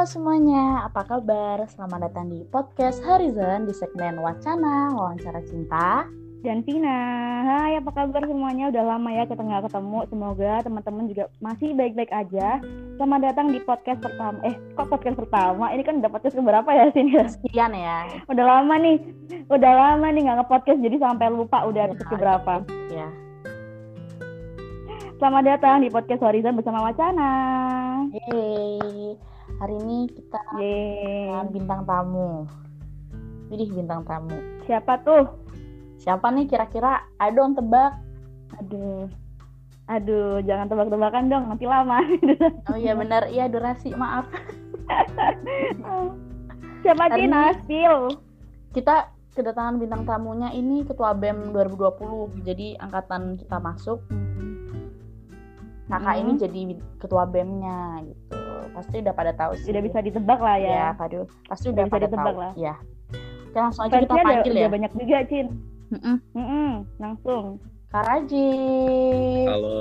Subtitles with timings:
[0.00, 1.60] Halo semuanya, apa kabar?
[1.68, 6.08] Selamat datang di podcast Horizon di segmen Wacana Wawancara Cinta.
[6.40, 7.00] dan Vina.
[7.44, 8.72] Hai, apa kabar semuanya?
[8.72, 10.08] Udah lama ya kita nggak ketemu.
[10.08, 12.64] Semoga teman-teman juga masih baik-baik aja.
[12.96, 14.40] Selamat datang di podcast pertama.
[14.40, 15.68] Eh, kok podcast pertama?
[15.68, 17.12] Ini kan udah podcast keberapa ya sini?
[17.36, 18.24] Sekian ya.
[18.24, 19.04] Udah lama nih,
[19.52, 22.64] udah lama nih nggak nge-podcast jadi sampai lupa udah episode keberapa.
[22.88, 23.12] Ya.
[25.20, 27.32] Selamat datang di podcast Horizon bersama Wacana.
[28.16, 29.28] Yeay.
[29.58, 32.46] Hari ini kita dengan bintang tamu.
[33.50, 34.38] Jadi bintang tamu.
[34.70, 35.26] Siapa tuh?
[35.98, 37.02] Siapa nih kira-kira?
[37.18, 37.98] Ayo dong tebak.
[38.62, 39.10] Aduh.
[39.90, 41.98] Aduh, jangan tebak-tebakan dong, nanti lama.
[42.70, 44.30] Oh iya benar, iya durasi, maaf.
[46.86, 48.14] Siapa sih Nasil?
[48.70, 52.46] Kita kedatangan bintang tamunya ini Ketua BEM 2020.
[52.46, 53.98] Jadi angkatan kita masuk,
[55.90, 56.22] kakak Hmm.
[56.22, 56.60] ini jadi
[57.02, 58.39] ketua BEM-nya gitu.
[58.70, 59.68] Pasti udah pada tahu sih.
[59.70, 60.70] Udah bisa ditebak lah ya.
[60.70, 61.24] Ya, Padu.
[61.46, 62.42] Pasti Udah udah, bisa pada ditebak tahu.
[62.42, 62.52] lah.
[62.54, 62.74] Ya.
[63.50, 64.70] Oke, langsung aja kita ada, panggil udah ya.
[64.70, 65.46] banyak juga, Cin.
[65.90, 66.70] Mm-mm,
[67.02, 67.44] langsung.
[67.90, 68.50] Kak Raji.
[69.50, 69.78] Halo,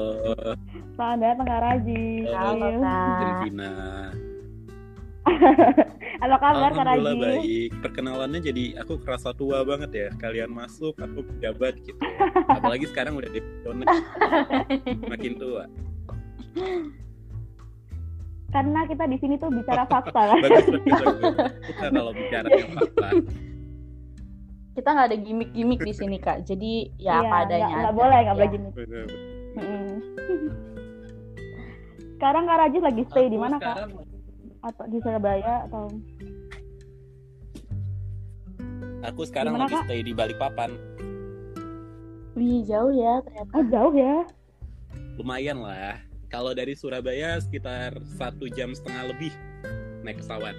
[0.98, 2.04] Selamat datang Kak Raji.
[2.26, 3.20] Halo, Kak.
[3.22, 3.74] Delvina.
[6.20, 7.22] Apa kabar Kak Alhamdulillah Raji?
[7.22, 7.70] baik.
[7.86, 10.08] Perkenalannya jadi aku kerasa tua banget ya.
[10.18, 12.02] Kalian masuk, aku pejabat gitu.
[12.58, 13.40] Apalagi sekarang udah di
[15.14, 15.70] makin tua.
[18.50, 20.40] Karena kita di sini tuh bicara fakta kan.
[20.40, 21.36] Bagus, bagus, bagus.
[21.64, 23.08] Kita kalau bicara yang fakta.
[24.72, 26.44] Kita nggak ada gimmick-gimmick di sini, Kak.
[26.44, 27.68] Jadi ya Iya, apa adanya.
[27.80, 28.72] nggak- boleh, nggak boleh Ya.
[28.72, 29.06] Bener.
[29.52, 29.88] Mm-mm.
[32.12, 33.76] Sekarang Kak Raji lagi stay di mana Kak?
[33.76, 33.92] sekarang
[34.60, 35.84] Atau di Surabaya atau
[39.02, 39.84] Aku sekarang Gimana, lagi Kak?
[39.86, 40.72] stay di Balikpapan.
[42.34, 43.52] Wih, jauh ya ternyata.
[43.54, 44.16] Oh jauh ya?
[45.16, 45.96] Lumayan lah.
[46.30, 49.34] Kalau dari Surabaya sekitar satu jam setengah lebih
[50.06, 50.54] naik pesawat.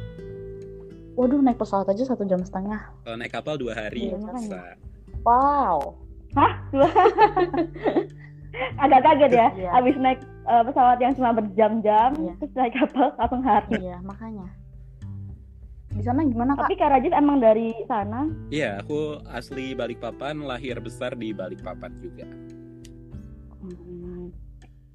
[1.15, 2.91] Waduh, naik pesawat aja satu jam setengah.
[3.06, 4.11] Kalau naik kapal dua hari.
[4.11, 4.75] Iya, bisa.
[5.22, 5.95] Wow.
[8.83, 9.49] Agak kaget ya.
[9.55, 9.71] Iya.
[9.78, 12.34] Abis naik eh, pesawat yang cuma berjam-jam, Iya.
[12.43, 13.78] terus naik kapal langsung hari.
[13.78, 14.50] Iya, makanya.
[15.91, 16.66] Di sana gimana, Kak?
[16.66, 18.27] Tapi Kak Raji emang dari sana?
[18.50, 22.27] Iya, aku asli Balikpapan, lahir besar di Balikpapan juga.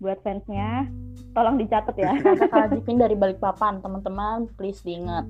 [0.05, 0.85] Buat fansnya,
[1.33, 2.13] tolong dicatat ya.
[2.13, 4.45] Ternyata Kak dari Balikpapan, teman-teman.
[4.53, 5.25] Please diingat.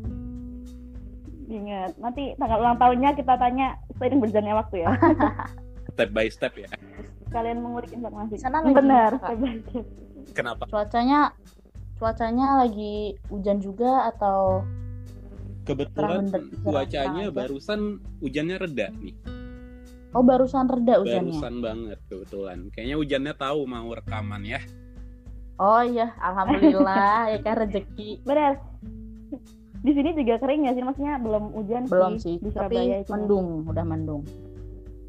[1.47, 4.91] Ingat, nanti tanggal ulang tahunnya kita tanya seiring berjalannya waktu ya.
[5.95, 6.67] Step by step ya.
[7.31, 8.35] Kalian mengulik informasi.
[8.35, 9.15] Sana lagi Benar.
[9.15, 9.29] gimana, Kak?
[9.31, 9.85] step by step.
[10.35, 10.63] Kenapa?
[10.67, 11.19] Cuacanya
[11.95, 14.67] cuacanya lagi hujan juga atau
[15.63, 16.27] Kebetulan
[16.67, 19.15] cuacanya barusan hujannya reda nih.
[20.15, 21.35] Oh barusan reda hujannya?
[21.35, 22.57] Barusan banget kebetulan.
[22.71, 24.63] Kayaknya hujannya tahu mau rekaman ya.
[25.55, 28.23] Oh iya, alhamdulillah ya kan rezeki.
[28.23, 28.59] Benar.
[29.85, 33.11] Di sini juga kering ya sih, maksudnya belum hujan Belum sih, di tapi Surabaya itu.
[33.13, 34.23] mendung, udah mendung.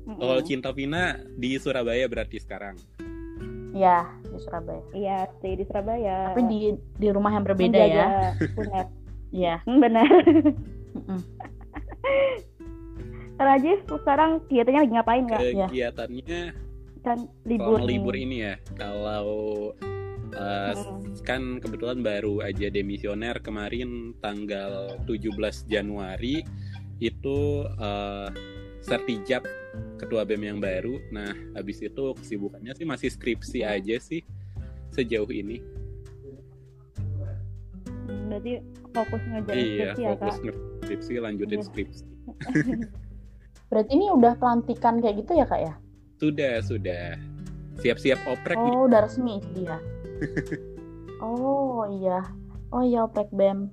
[0.05, 0.21] Mm-mm.
[0.21, 2.77] Kalau Cinta Vina di Surabaya berarti sekarang.
[3.73, 4.84] Ya, di Surabaya.
[4.93, 6.37] Iya, stay di Surabaya.
[6.37, 8.09] Tapi di di rumah yang berbeda Menjaga ya.
[8.55, 8.88] UNED.
[9.33, 9.55] Iya.
[9.65, 10.06] Hmm, benar.
[13.37, 13.39] Mm-mm.
[13.39, 15.41] Kak Raji sekarang kegiatannya lagi ngapain kak?
[15.43, 15.67] Iya.
[15.69, 16.41] Kegiatannya
[17.05, 18.55] Kan libur selama libur ini ya.
[18.75, 19.27] Kalau
[20.35, 21.23] uh, Mm.
[21.23, 25.31] kan kebetulan baru aja demisioner kemarin tanggal 17
[25.65, 26.43] Januari
[26.99, 27.39] itu
[27.79, 28.27] uh,
[28.81, 29.45] sertijab
[29.97, 30.99] ketua BEM yang baru.
[31.11, 34.25] Nah, habis itu kesibukannya sih masih skripsi aja sih
[34.91, 35.61] sejauh ini.
[38.07, 38.53] Hmm, Berarti
[38.91, 40.55] fokus ngejar Iya, skripsi ya fokus kak?
[40.83, 41.67] skripsi lanjutin Iya.
[41.69, 42.05] skripsi.
[43.66, 45.75] Berarti ini udah pelantikan kayak gitu ya, Kak ya?
[46.22, 47.19] Sudah, sudah.
[47.82, 48.72] Siap-siap oprek nih.
[48.72, 49.77] Oh, udah resmi dia.
[51.25, 52.22] oh, iya.
[52.71, 53.69] Oh iya, oprek BEM.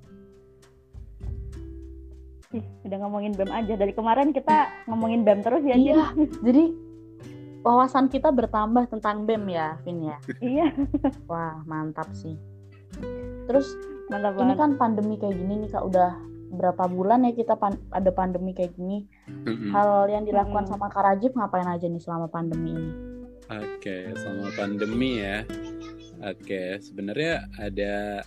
[2.53, 3.73] Ih, udah ngomongin BEM aja.
[3.77, 5.77] Dari kemarin kita ngomongin BEM terus ya?
[5.77, 6.13] Iya,
[6.45, 6.73] jadi
[7.63, 10.17] wawasan kita bertambah tentang BEM ya, Vin ya.
[10.43, 10.67] Iya,
[11.29, 12.35] Wah, mantap sih.
[13.47, 13.71] Terus
[14.11, 14.57] mantap ini banget.
[14.59, 16.11] kan pandemi kayak gini nih Kak, udah
[16.53, 19.09] berapa bulan ya kita pan- ada pandemi kayak gini.
[19.27, 19.73] Mm-mm.
[19.73, 20.71] Hal yang dilakukan Hmm.
[20.71, 22.91] sama Kak Rajib ngapain aja nih selama pandemi ini?
[23.49, 25.43] Oke, selama pandemi ya.
[26.23, 28.23] Oke, sebenarnya ada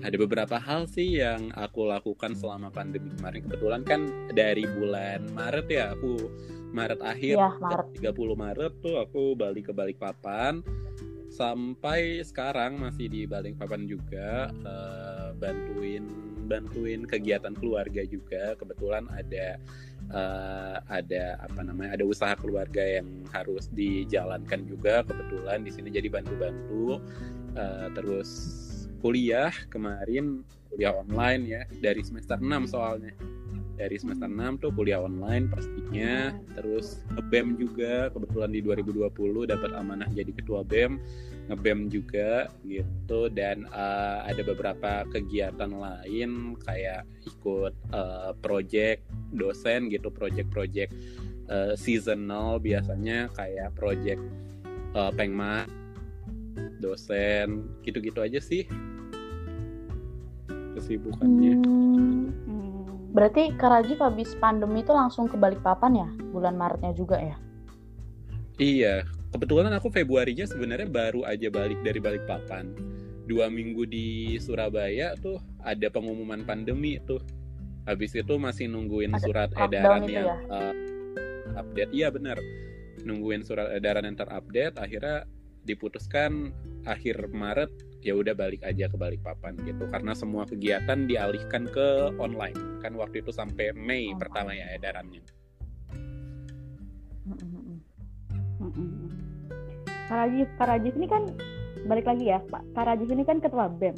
[0.00, 3.44] ada beberapa hal sih yang aku lakukan selama pandemi kemarin.
[3.44, 4.00] Kebetulan kan
[4.32, 6.30] dari bulan Maret ya, aku
[6.70, 7.86] Maret akhir Iya, Maret.
[8.00, 10.62] 30 Maret tuh aku balik ke Balikpapan.
[11.28, 16.08] Sampai sekarang masih di Balikpapan juga eh, bantuin
[16.48, 18.56] bantuin kegiatan keluarga juga.
[18.56, 19.60] Kebetulan ada
[20.08, 25.04] eh, ada apa namanya ada usaha keluarga yang harus dijalankan juga.
[25.04, 26.98] Kebetulan di sini jadi bantu-bantu.
[27.54, 28.30] Eh, terus
[29.04, 30.42] kuliah kemarin
[30.72, 33.14] kuliah online ya dari semester 6 soalnya
[33.78, 39.14] dari semester 6 tuh kuliah online pastinya terus ngebem juga kebetulan di 2020
[39.46, 40.98] dapat amanah jadi ketua BEM
[41.48, 50.10] ngebem juga gitu dan uh, ada beberapa kegiatan lain kayak ikut uh, project dosen gitu
[50.12, 50.92] project-project
[51.48, 54.20] uh, seasonal biasanya kayak project
[54.92, 55.64] uh, pengma
[56.82, 58.68] dosen gitu-gitu aja sih
[60.78, 61.54] kesibukannya.
[61.58, 62.67] Hmm.
[63.08, 66.08] Berarti Karaji habis pandemi itu langsung ke Balikpapan ya?
[66.32, 67.36] Bulan Maretnya juga ya?
[68.58, 72.74] Iya, kebetulan aku Februarinya sebenarnya baru aja balik dari Balikpapan.
[73.24, 77.20] Dua minggu di Surabaya tuh ada pengumuman pandemi tuh.
[77.88, 80.36] Habis itu masih nungguin Ada surat edaran yang ya?
[80.52, 80.74] uh,
[81.56, 81.92] update.
[81.96, 82.36] Iya benar,
[83.04, 84.76] nungguin surat edaran yang terupdate.
[84.76, 85.24] Akhirnya
[85.64, 86.52] diputuskan
[86.84, 87.72] akhir Maret
[88.02, 93.20] ya udah balik aja ke Balikpapan gitu karena semua kegiatan dialihkan ke online kan waktu
[93.26, 94.18] itu sampai Mei Oh.
[94.18, 95.22] pertama ya edarannya.
[97.28, 97.78] Mm-mm.
[100.08, 101.22] Karajis, Karajis ini kan
[101.84, 102.64] balik lagi ya, Pak.
[102.72, 103.94] Karajis ini kan ketua BEM.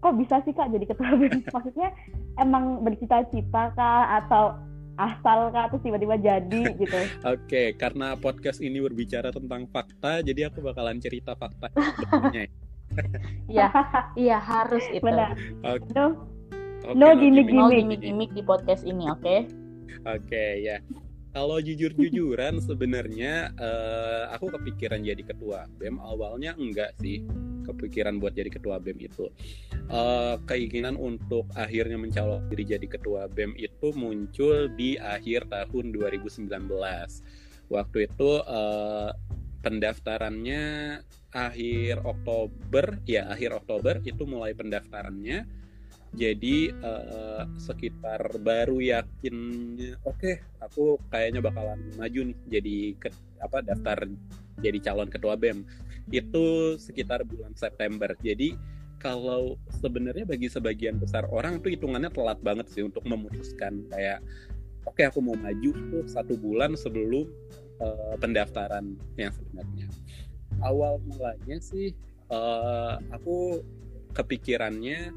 [0.00, 1.42] Kok bisa sih Kak jadi ketua BEM?
[1.54, 1.90] Maksudnya
[2.38, 4.54] emang bercita-cita kah atau
[4.94, 6.98] asal kah terus tiba-tiba jadi gitu?
[7.34, 11.72] Oke, karena podcast ini berbicara tentang fakta, jadi aku bakalan cerita fakta.
[13.50, 13.66] Iya,
[14.18, 15.02] iya harus itu.
[15.04, 15.34] Benar.
[15.66, 16.04] Oke, No,
[16.86, 18.00] oke, No lo gimmick, Mau Gimmick.
[18.00, 19.36] gimmick-gimmick di podcast ini, oke?
[20.06, 20.78] Oke, ya.
[21.30, 27.22] Kalau jujur-jujuran sebenarnya eh, aku kepikiran jadi ketua BEM awalnya enggak sih
[27.62, 29.30] kepikiran buat jadi ketua BEM itu.
[29.86, 36.50] Eh, keinginan untuk akhirnya mencalon diri jadi ketua BEM itu muncul di akhir tahun 2019.
[37.70, 39.10] Waktu itu eh,
[39.60, 40.64] pendaftarannya
[41.30, 45.46] akhir Oktober, ya akhir Oktober itu mulai pendaftarannya.
[46.10, 49.36] Jadi eh, sekitar baru yakin,
[50.02, 53.08] oke, aku kayaknya bakalan maju nih jadi ke,
[53.38, 54.10] apa daftar
[54.58, 55.62] jadi calon ketua BEM.
[56.10, 58.10] Itu sekitar bulan September.
[58.18, 58.58] Jadi
[59.00, 64.20] kalau sebenarnya bagi sebagian besar orang tuh hitungannya telat banget sih untuk memutuskan kayak
[64.84, 67.24] oke aku mau maju tuh satu bulan sebelum
[67.80, 69.86] eh, pendaftaran yang sebenarnya.
[70.60, 71.96] Awal mulanya sih
[72.30, 73.64] eh, aku
[74.12, 75.14] kepikirannya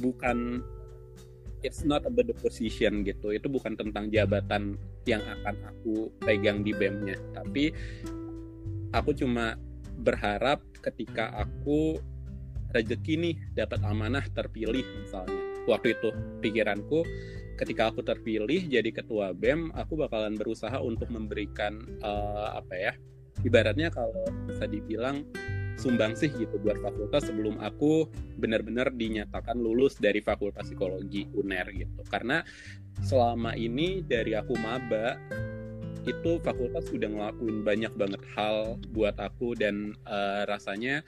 [0.00, 0.64] bukan
[1.64, 3.32] it's not about the position gitu.
[3.32, 4.76] Itu bukan tentang jabatan
[5.08, 7.16] yang akan aku pegang di BEM-nya.
[7.32, 7.72] Tapi
[8.92, 9.56] aku cuma
[9.96, 11.98] berharap ketika aku
[12.70, 15.42] rezeki nih dapat amanah terpilih misalnya.
[15.66, 16.08] Waktu itu
[16.44, 17.02] pikiranku
[17.56, 22.92] ketika aku terpilih jadi ketua BEM aku bakalan berusaha untuk memberikan eh, apa ya
[23.44, 25.24] ibaratnya kalau bisa dibilang
[25.76, 28.08] sumbangsih gitu buat fakultas sebelum aku
[28.40, 32.00] benar-benar dinyatakan lulus dari Fakultas Psikologi UNER gitu.
[32.08, 32.40] Karena
[33.04, 35.20] selama ini dari aku maba
[36.08, 41.04] itu fakultas sudah ngelakuin banyak banget hal buat aku dan eh, rasanya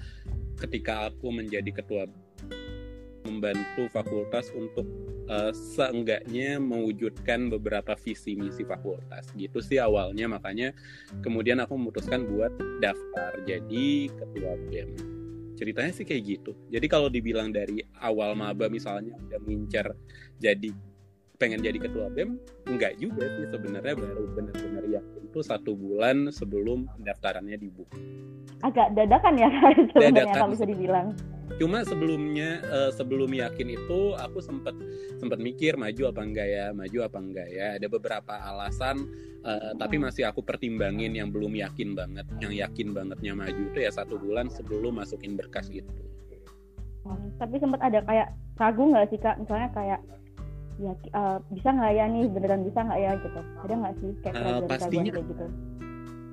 [0.59, 2.05] ketika aku menjadi ketua
[3.29, 4.89] membantu fakultas untuk
[5.29, 9.29] eh, seenggaknya mewujudkan beberapa visi misi fakultas.
[9.37, 10.73] Gitu sih awalnya makanya
[11.21, 14.91] kemudian aku memutuskan buat daftar jadi ketua BEM.
[15.61, 16.53] Ceritanya sih kayak gitu.
[16.71, 19.91] Jadi kalau dibilang dari awal maba misalnya udah ngincer
[20.39, 20.71] jadi
[21.39, 22.35] pengen jadi ketua BEM?
[22.67, 27.95] Enggak juga sih sebenarnya baru benar-benar yakin tuh satu bulan sebelum pendaftarannya dibuka.
[28.67, 29.49] Agak dadakan ya
[29.95, 31.15] sebenarnya kalau bisa dibilang.
[31.57, 34.77] cuma sebelumnya eh, sebelum yakin itu aku sempat
[35.17, 37.67] sempat mikir maju apa enggak ya maju apa enggak ya.
[37.79, 39.07] Ada beberapa alasan
[39.47, 42.27] eh, tapi masih aku pertimbangin yang belum yakin banget.
[42.43, 45.71] Yang yakin bangetnya maju itu ya satu bulan sebelum masukin berkas
[47.09, 48.29] Hmm, Tapi sempat ada kayak
[48.59, 49.41] ragu nggak sih Kak?
[49.41, 50.03] Misalnya kayak
[50.79, 53.41] ya eh, bisa nggak ya nih beneran bisa nggak ya gitu?
[53.67, 55.47] Ada nggak sih kayak keraguan-keraguan pastinya- kayak gitu?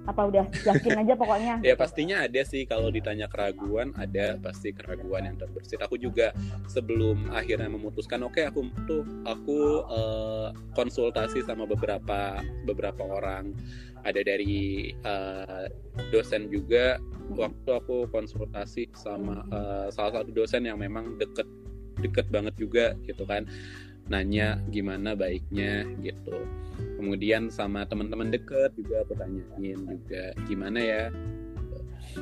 [0.05, 1.53] Apa udah yakin aja pokoknya?
[1.67, 6.29] ya pastinya ada sih kalau ditanya keraguan ada pasti keraguan yang terbersit aku juga
[6.69, 10.47] sebelum akhirnya memutuskan oke aku tuh aku eh,
[10.77, 12.37] konsultasi sama beberapa
[12.69, 13.57] beberapa orang
[14.05, 15.65] ada dari eh,
[16.13, 17.01] dosen juga
[17.33, 21.49] waktu aku konsultasi sama eh, salah satu dosen yang memang deket
[21.97, 23.49] deket banget juga gitu kan
[24.09, 26.45] nanya gimana baiknya gitu.
[26.99, 31.03] Kemudian sama teman-teman deket juga aku tanyain juga gimana ya?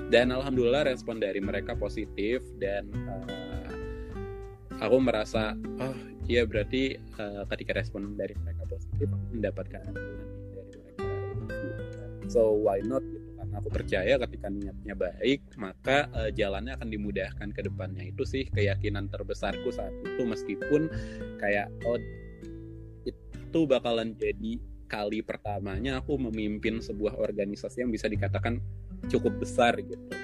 [0.09, 2.87] Dan alhamdulillah respon dari mereka positif dan
[3.29, 3.71] eh,
[4.79, 5.95] aku merasa oh
[6.27, 11.05] iya berarti eh, ketika respon dari mereka positif aku mendapatkan dari mereka.
[12.31, 13.03] So why not?
[13.03, 13.22] gitu
[13.53, 18.03] aku percaya ketika niatnya baik maka uh, jalannya akan dimudahkan ke depannya.
[18.09, 20.89] Itu sih keyakinan terbesarku saat itu meskipun
[21.37, 21.97] kayak oh
[23.03, 24.57] itu bakalan jadi
[24.89, 28.61] kali pertamanya aku memimpin sebuah organisasi yang bisa dikatakan
[29.09, 30.22] cukup besar gitu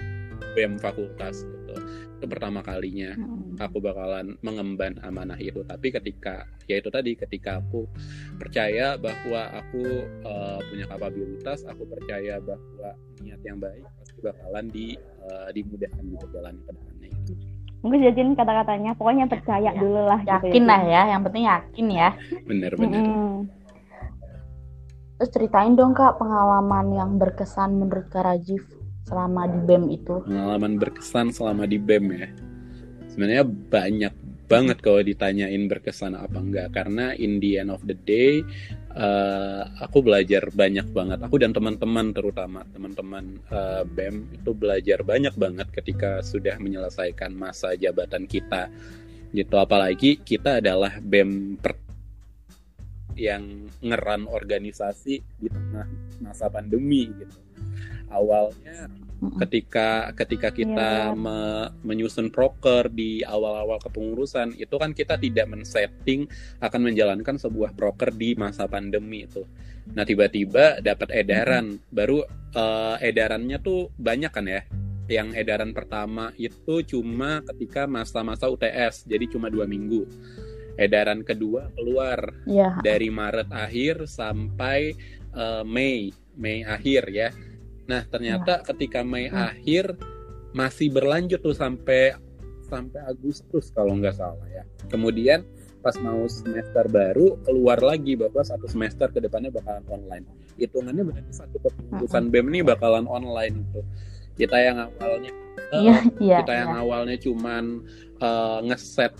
[0.59, 1.75] BEM fakultas gitu.
[2.19, 3.55] Itu pertama kalinya hmm.
[3.63, 5.63] aku bakalan mengemban amanah itu.
[5.63, 7.87] Tapi ketika ya itu tadi ketika aku
[8.35, 12.91] percaya bahwa aku uh, punya kapabilitas aku percaya bahwa
[13.23, 17.33] niat yang baik pasti bakalan di uh, dimudahkan di jalan ke depannya itu.
[17.79, 21.21] Mungkin jadiin kata-katanya pokoknya percaya ya, dulu lah gitu ya, yakin gitu, lah ya yang
[21.23, 22.09] penting yakin ya.
[22.43, 22.99] Bener bener.
[22.99, 23.37] Hmm.
[25.19, 28.78] terus ceritain dong kak pengalaman yang berkesan menurut kak Rajif
[29.09, 30.15] selama di BEM itu.
[30.23, 32.29] Pengalaman berkesan selama di BEM ya.
[33.09, 34.13] Sebenarnya banyak
[34.49, 36.69] banget kalau ditanyain berkesan apa enggak.
[36.73, 38.45] Karena in the end of the day
[38.93, 41.19] uh, aku belajar banyak banget.
[41.25, 47.73] Aku dan teman-teman terutama teman-teman uh, BEM itu belajar banyak banget ketika sudah menyelesaikan masa
[47.73, 48.69] jabatan kita.
[49.33, 49.53] Gitu.
[49.57, 51.89] Apalagi kita adalah BEM per
[53.19, 55.85] yang ngeran organisasi di tengah
[56.23, 57.37] masa pandemi gitu.
[58.09, 58.87] Awalnya
[59.19, 61.15] ketika ketika kita yeah.
[61.15, 66.23] me, menyusun proker di awal-awal kepengurusan itu kan kita tidak men-setting
[66.63, 69.43] akan menjalankan sebuah proker di masa pandemi itu.
[69.91, 71.91] Nah tiba-tiba dapat edaran mm-hmm.
[71.91, 72.23] baru
[72.55, 74.63] uh, edarannya tuh banyak kan ya.
[75.09, 80.07] Yang edaran pertama itu cuma ketika masa-masa UTS jadi cuma dua minggu.
[80.79, 82.79] Edaran kedua keluar yeah.
[82.79, 84.95] dari Maret akhir sampai
[85.35, 87.35] uh, Mei Mei akhir ya
[87.89, 88.65] Nah, ternyata ya.
[88.69, 89.49] ketika Mei ya.
[89.49, 89.97] akhir
[90.53, 92.13] masih berlanjut tuh sampai
[92.69, 94.61] sampai Agustus kalau nggak salah ya.
[94.93, 95.41] Kemudian
[95.81, 100.25] pas mau semester baru keluar lagi bahwa satu semester ke depannya bakalan online.
[100.59, 103.81] Hitungannya berarti satu kepengurusan BEM ini bakalan online itu.
[104.37, 105.31] Kita yang awalnya
[105.73, 105.97] uh, ya,
[106.45, 107.83] kita yang awalnya cuman
[108.21, 109.17] uh, ngeset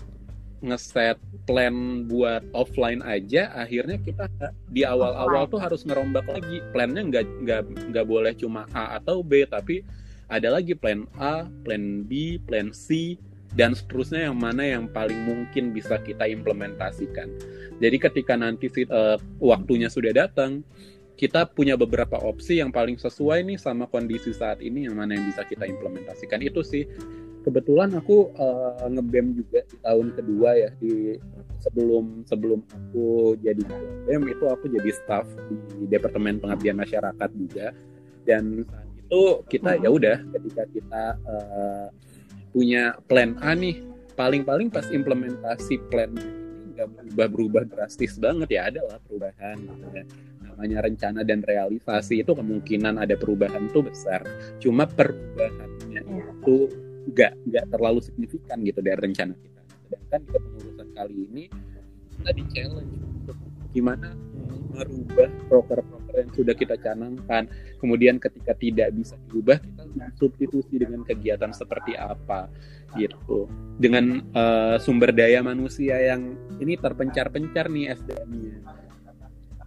[0.60, 1.16] ngeset
[1.48, 4.28] plan buat offline aja akhirnya kita
[4.68, 6.60] di awal-awal tuh harus ngerombak lagi.
[6.76, 7.62] Plannya nggak nggak
[7.92, 9.80] nggak boleh cuma A atau B tapi
[10.30, 13.16] ada lagi plan A plan B plan C
[13.58, 17.26] dan seterusnya yang mana yang paling mungkin bisa kita implementasikan.
[17.82, 20.62] Jadi ketika nanti uh, waktunya sudah datang
[21.18, 25.28] kita punya beberapa opsi yang paling sesuai nih sama kondisi saat ini yang mana yang
[25.28, 26.40] bisa kita implementasikan.
[26.40, 26.88] Itu sih
[27.40, 31.16] kebetulan aku uh, ngebem juga di tahun kedua ya di
[31.60, 37.72] sebelum sebelum aku jadi ngebem itu aku jadi staff di departemen pengabdian masyarakat juga.
[38.24, 41.86] Dan saat itu kita ya udah ketika kita uh,
[42.52, 43.80] punya plan A nih
[44.14, 46.12] paling-paling pas implementasi plan
[46.76, 50.04] nggak berubah berubah drastis banget ya ada lah perubahan gitu ya
[50.60, 54.20] namanya rencana dan realisasi itu kemungkinan ada perubahan tuh besar.
[54.60, 56.24] Cuma perubahannya iya.
[56.36, 56.68] itu
[57.10, 59.60] nggak nggak terlalu signifikan gitu dari rencana kita.
[59.90, 61.44] Sedangkan di pengurusan kali ini
[62.20, 63.36] kita di challenge untuk
[63.70, 64.08] gimana
[64.70, 67.50] merubah proker-proker yang sudah kita canangkan.
[67.82, 69.84] Kemudian ketika tidak bisa diubah, kita
[70.18, 72.46] substitusi dengan kegiatan seperti apa
[72.94, 73.50] gitu.
[73.80, 78.58] Dengan uh, sumber daya manusia yang ini terpencar-pencar nih SDM-nya.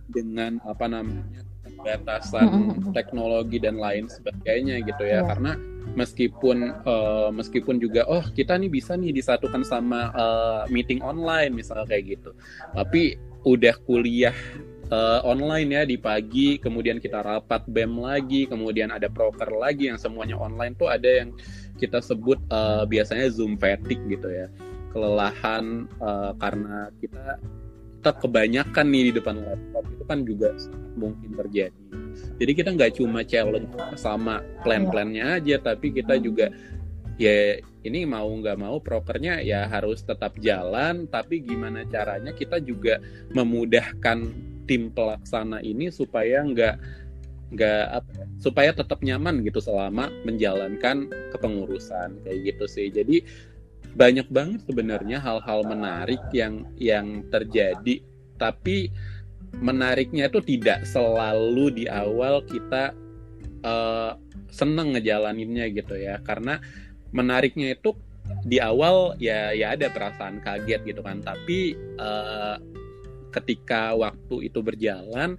[0.07, 1.52] Dengan apa namanya
[1.83, 5.21] batasan teknologi dan lain sebagainya gitu ya.
[5.21, 5.27] Yeah.
[5.27, 5.51] Karena
[5.93, 11.85] meskipun uh, meskipun juga oh kita nih bisa nih disatukan sama uh, meeting online misalnya
[11.85, 12.31] kayak gitu
[12.73, 14.33] tapi udah kuliah
[14.89, 19.99] uh, online ya di pagi kemudian kita rapat bem lagi kemudian ada proker lagi yang
[20.01, 21.29] semuanya online tuh ada yang
[21.77, 24.47] kita sebut uh, biasanya zoom fatigue gitu ya
[24.93, 27.41] kelelahan uh, karena kita
[28.03, 30.51] kita kebanyakan nih di depan laptop itu kan juga
[30.99, 31.83] mungkin terjadi.
[32.35, 36.51] Jadi kita nggak cuma challenge sama plan-plannya aja tapi kita juga
[37.15, 42.99] ya ini mau nggak mau prokernya ya harus tetap jalan tapi gimana caranya kita juga
[43.31, 44.27] memudahkan
[44.67, 46.75] tim pelaksana ini supaya nggak
[47.55, 52.91] nggak apa ya, supaya tetap nyaman gitu selama menjalankan kepengurusan kayak gitu sih.
[52.91, 53.23] Jadi
[53.93, 58.01] banyak banget sebenarnya hal-hal menarik yang yang terjadi.
[58.41, 58.89] Tapi
[59.53, 62.97] menariknya itu tidak selalu di awal kita
[63.61, 64.17] uh,
[64.49, 66.17] seneng ngejalaninnya gitu ya.
[66.25, 66.57] Karena
[67.13, 67.93] menariknya itu
[68.47, 71.21] di awal ya ya ada perasaan kaget gitu kan.
[71.21, 72.57] Tapi uh,
[73.29, 75.37] ketika waktu itu berjalan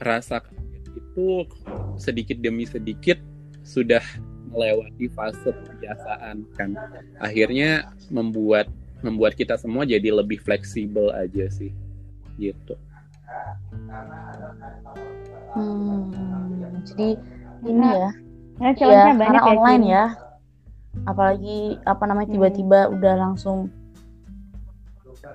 [0.00, 1.28] rasa kaget itu
[2.00, 3.20] sedikit demi sedikit
[3.64, 4.04] sudah
[4.54, 6.78] melewati fase kebiasaan kan.
[7.18, 8.70] Akhirnya membuat
[9.02, 11.74] membuat kita semua jadi lebih fleksibel aja sih
[12.40, 12.78] gitu.
[15.54, 16.10] Hmm,
[16.88, 17.08] jadi
[17.68, 18.10] ini ya
[18.54, 18.70] Karena
[19.18, 20.04] banyak karena ya, online ya.
[21.04, 22.36] Apalagi apa namanya Hmm.
[22.38, 23.58] tiba-tiba udah langsung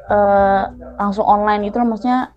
[0.10, 0.64] eh
[0.98, 2.34] langsung online itu maksudnya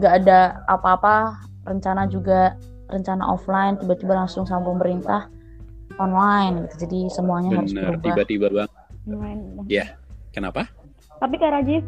[0.00, 2.58] nggak ada apa-apa rencana juga
[2.90, 5.30] rencana offline tiba-tiba langsung sama pemerintah
[6.00, 6.88] online gitu.
[6.88, 8.04] Jadi semuanya harus bener berubah.
[8.08, 8.70] tiba-tiba bang
[9.10, 9.40] Online.
[10.32, 10.62] kenapa
[11.20, 11.84] Tapi Kak Rajif,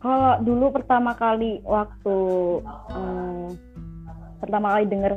[0.00, 2.16] kalau dulu pertama kali waktu
[2.64, 3.46] hmm,
[4.40, 5.12] pertama kali denger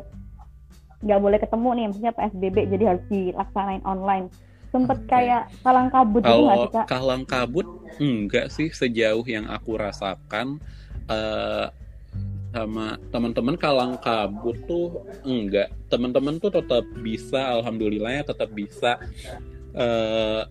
[1.02, 4.28] nggak boleh ketemu nih, maksudnya PSBB jadi harus dilaksanain online.
[4.72, 6.86] Sempet kayak kalang kabut gitu nggak Kalau sih Kak?
[6.88, 7.68] kalang kabut
[8.00, 10.60] enggak sih sejauh yang aku rasakan
[11.12, 11.68] eh
[12.52, 15.72] sama teman-teman kalang kabut tuh enggak.
[15.88, 19.00] Teman-teman tuh tetap bisa alhamdulillahnya tetap bisa
[19.72, 20.44] eh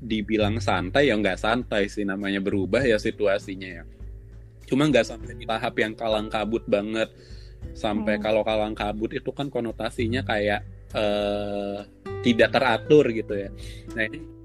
[0.00, 3.84] dibilang santai ya nggak santai sih namanya berubah ya situasinya ya.
[4.64, 7.12] Cuma nggak sampai di tahap yang kalang kabut banget.
[7.76, 8.24] Sampai Hmm.
[8.24, 10.64] kalau kalang kabut itu kan konotasinya kayak
[10.96, 11.78] eh
[12.24, 13.52] tidak teratur gitu ya.
[13.92, 14.39] Nah ini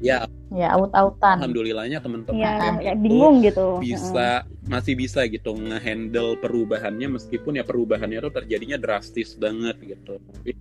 [0.00, 1.42] ya Ya aut-autan.
[1.42, 3.82] alhamdulillahnya teman-teman kayak itu bingung gitu.
[3.82, 10.22] bisa masih bisa gitu ngehandle perubahannya meskipun ya perubahannya tuh terjadinya drastis banget gitu.
[10.22, 10.54] Tapi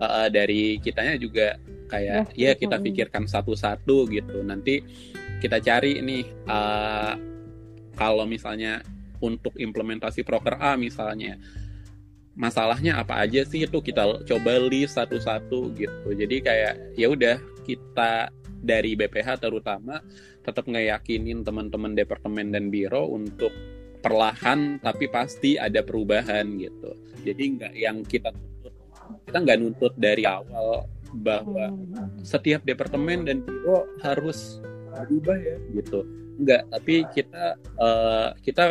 [0.00, 1.60] uh, dari kitanya juga
[1.92, 2.84] kayak Drastis, ya kita mm.
[2.88, 4.40] pikirkan satu-satu gitu.
[4.40, 4.80] Nanti
[5.44, 7.12] kita cari nih uh,
[7.92, 8.80] kalau misalnya
[9.20, 11.36] untuk implementasi proker A misalnya
[12.36, 16.08] masalahnya apa aja sih itu kita coba list satu-satu gitu.
[16.12, 17.36] Jadi kayak ya udah
[17.68, 18.32] kita
[18.66, 20.02] dari BPH terutama
[20.42, 23.54] tetap ngeyakinin teman-teman departemen dan biro untuk
[24.02, 26.94] perlahan tapi pasti ada perubahan gitu.
[27.22, 28.34] Jadi nggak yang kita
[29.26, 30.86] kita nggak nuntut dari awal
[31.22, 31.70] bahwa
[32.26, 34.62] setiap departemen dan biro harus
[35.06, 36.02] berubah ya gitu.
[36.36, 38.64] Enggak, tapi kita eh, kita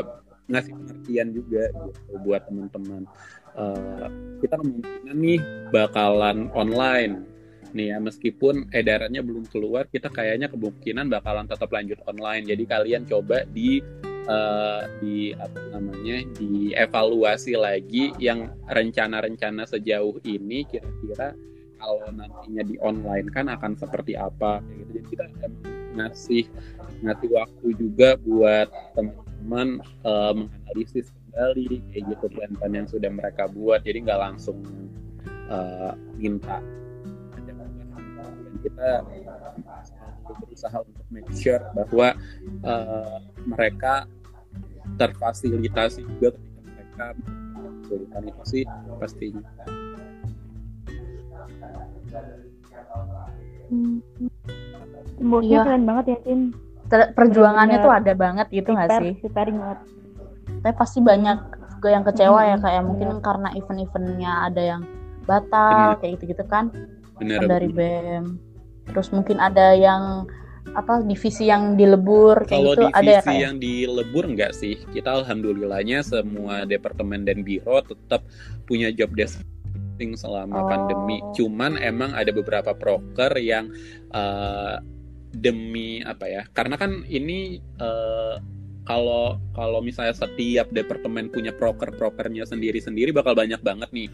[0.46, 3.04] ngasih pengertian juga gitu buat teman-teman.
[3.56, 4.08] Eh,
[4.46, 7.35] kita kemungkinan nih bakalan online
[7.76, 13.04] nih ya meskipun edarannya belum keluar kita kayaknya kemungkinan bakalan tetap lanjut online jadi kalian
[13.04, 13.84] coba di
[14.26, 21.36] eh, di apa namanya dievaluasi lagi yang rencana-rencana sejauh ini kira-kira
[21.76, 24.90] kalau nantinya di online kan akan seperti apa gitu.
[24.98, 25.54] Jadi kita emang
[25.96, 26.44] ngasih
[27.04, 33.84] ngasih waktu juga buat teman-teman eh, menganalisis kembali kayak gitu plan-plan yang sudah mereka buat.
[33.86, 34.64] Jadi nggak langsung
[35.28, 36.64] eh, minta
[38.66, 38.90] kita
[40.26, 42.18] berusaha untuk make sure bahwa
[42.64, 44.10] eh, mereka
[44.96, 47.06] terfasilitasi juga ketika mereka
[47.80, 48.64] kesulitan itu sih
[48.98, 49.44] pastinya.
[53.66, 53.98] Hmm.
[55.16, 55.64] Teamworknya Iya.
[55.64, 56.42] keren banget ya, Cin.
[56.86, 59.12] Ter- Perjuangannya tuh ada banget gitu nggak sih?
[59.20, 59.80] preparing banget.
[60.62, 61.38] Tapi pasti banyak
[61.76, 63.24] juga yang kecewa ya Hmm, kayak mungkin bener.
[63.24, 64.82] karena event-eventnya ada yang
[65.24, 65.98] batal Bener.
[66.00, 66.66] kayak gitu-gitu kan
[67.18, 68.22] Bener, kan dari bener.
[68.22, 68.26] BEM.
[68.90, 70.30] Terus mungkin ada yang
[70.76, 74.76] apa divisi yang dilebur kayak Kalau gitu ada ya divisi yang dilebur enggak sih?
[74.92, 78.26] Kita alhamdulillahnya semua departemen dan biro tetap
[78.66, 79.40] punya job desk
[79.96, 80.68] selama Oh.
[80.68, 81.24] pandemi.
[81.40, 83.72] Cuman emang ada beberapa proker yang
[84.12, 84.76] eh,
[85.32, 86.44] demi apa ya?
[86.52, 88.36] Karena kan ini eh,
[88.86, 94.10] kalau kalau misalnya setiap departemen punya proker-prokernya sendiri-sendiri bakal banyak banget nih.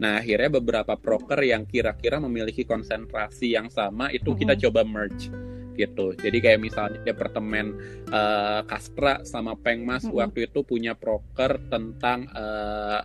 [0.00, 5.28] Nah, akhirnya beberapa proker yang kira-kira memiliki konsentrasi yang sama itu kita coba merge
[5.76, 6.16] gitu.
[6.16, 7.76] Jadi kayak misalnya departemen
[8.08, 10.16] eh, Kaspra sama Pengmas Mm-mm.
[10.16, 13.00] waktu itu punya proker tentang eh,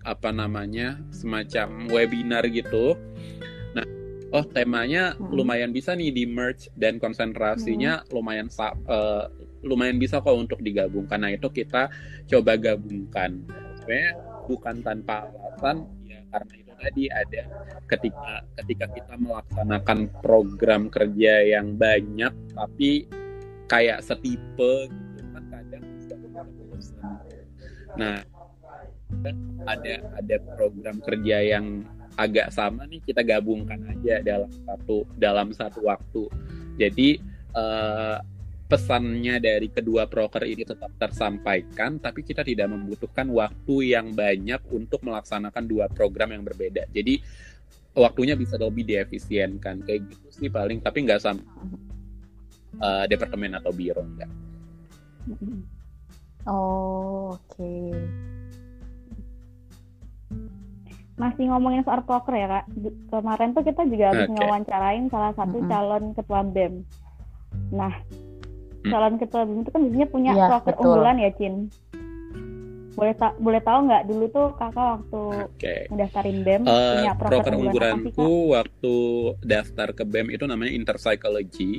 [0.00, 2.98] apa namanya semacam webinar gitu.
[3.74, 3.86] Nah,
[4.34, 5.30] oh temanya Mm-mm.
[5.30, 9.24] lumayan bisa nih di merge dan konsentrasinya lumayan sa- eh,
[9.62, 11.20] lumayan bisa kok untuk digabungkan.
[11.22, 11.90] Nah itu kita
[12.26, 13.42] coba gabungkan.
[13.78, 14.12] Sebenarnya
[14.50, 15.99] bukan tanpa alasan
[16.30, 17.42] karena itu tadi ada
[17.90, 18.30] ketika
[18.62, 23.10] ketika kita melaksanakan program kerja yang banyak tapi
[23.66, 25.84] kayak setipe gitu kan kadang.
[27.98, 28.18] Nah
[29.66, 31.84] ada ada program kerja yang
[32.18, 36.26] agak sama nih kita gabungkan aja dalam satu dalam satu waktu.
[36.78, 37.18] Jadi
[37.54, 38.16] eh,
[38.70, 45.02] pesannya dari kedua proker ini tetap tersampaikan, tapi kita tidak membutuhkan waktu yang banyak untuk
[45.02, 46.86] melaksanakan dua program yang berbeda.
[46.94, 47.18] Jadi
[47.98, 51.42] waktunya bisa lebih diefisienkan kayak gitu sih paling, tapi nggak sama
[52.78, 54.30] eh, departemen atau biro enggak.
[56.46, 57.74] Oh, oke.
[61.20, 62.64] Masih ngomongin soal poker ya kak.
[63.12, 64.40] Kemarin tuh kita juga habis Oke.
[64.40, 66.80] ngewawancarain salah satu calon ketua BEM.
[67.76, 67.92] Nah.
[68.82, 70.82] Calon ketua BEM itu kan biasanya punya poker betul.
[70.82, 71.54] unggulan ya, Cin.
[72.90, 75.74] boleh tak boleh tahu nggak dulu tuh kakak waktu Oke.
[75.88, 78.18] mendaftarin BEM Eh, punya proker proker unggulan apa sih kak?
[78.20, 78.94] unggulanku waktu
[79.40, 81.72] daftar ke BEM itu namanya interpsychology.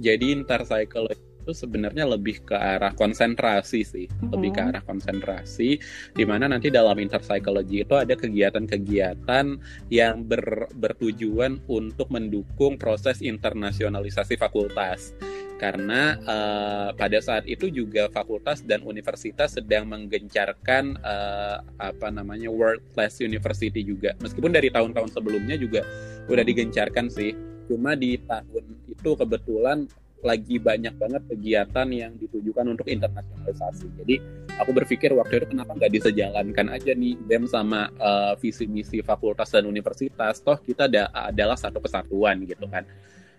[0.00, 4.68] Jadi interpsychology itu sebenarnya lebih ke arah konsentrasi sih, lebih ke Mhm.
[4.70, 5.76] arah konsentrasi.
[6.12, 9.44] Di mana nanti dalam interpsychology itu ada kegiatan-kegiatan
[9.88, 15.12] yang ber- bertujuan untuk mendukung proses internasionalisasi fakultas.
[15.60, 22.80] Karena eh, pada saat itu juga fakultas dan universitas sedang menggencarkan eh, apa namanya world
[22.96, 24.16] class university juga.
[24.24, 25.84] Meskipun dari tahun-tahun sebelumnya juga
[26.32, 27.36] udah digencarkan sih.
[27.68, 29.84] Cuma di tahun itu kebetulan
[30.20, 33.88] lagi banyak banget kegiatan yang ditujukan untuk internasionalisasi.
[34.00, 34.16] Jadi
[34.56, 39.52] aku berpikir waktu itu kenapa nggak disejalankan aja nih BEM sama eh, visi misi fakultas
[39.52, 40.40] dan universitas.
[40.40, 42.88] Toh kita ada, adalah satu kesatuan gitu kan.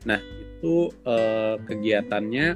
[0.06, 2.48] Nah itu eh, kegiatannya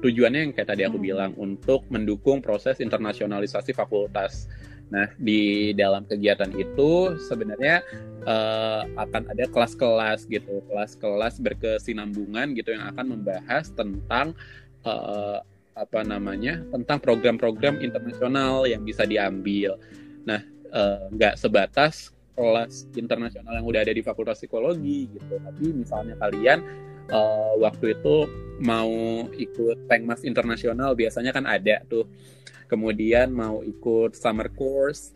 [0.00, 1.06] tujuannya yang kayak tadi aku Hmm.
[1.06, 4.48] bilang untuk mendukung proses internasionalisasi fakultas.
[4.88, 7.84] Nah di dalam kegiatan itu sebenarnya
[8.24, 14.32] eh, akan ada kelas-kelas gitu, kelas-kelas berkesinambungan gitu yang akan membahas tentang
[14.84, 15.38] eh,
[15.74, 19.74] apa namanya, tentang program-program internasional yang bisa diambil.
[20.22, 20.40] Nah
[21.14, 26.58] nggak sebatas kelas internasional yang udah ada di Fakultas Psikologi gitu, tapi misalnya kalian
[27.10, 28.26] eh, waktu itu
[28.62, 28.90] mau
[29.34, 32.06] ikut Pengmas internasional biasanya kan ada tuh.
[32.64, 35.14] Kemudian mau ikut summer course,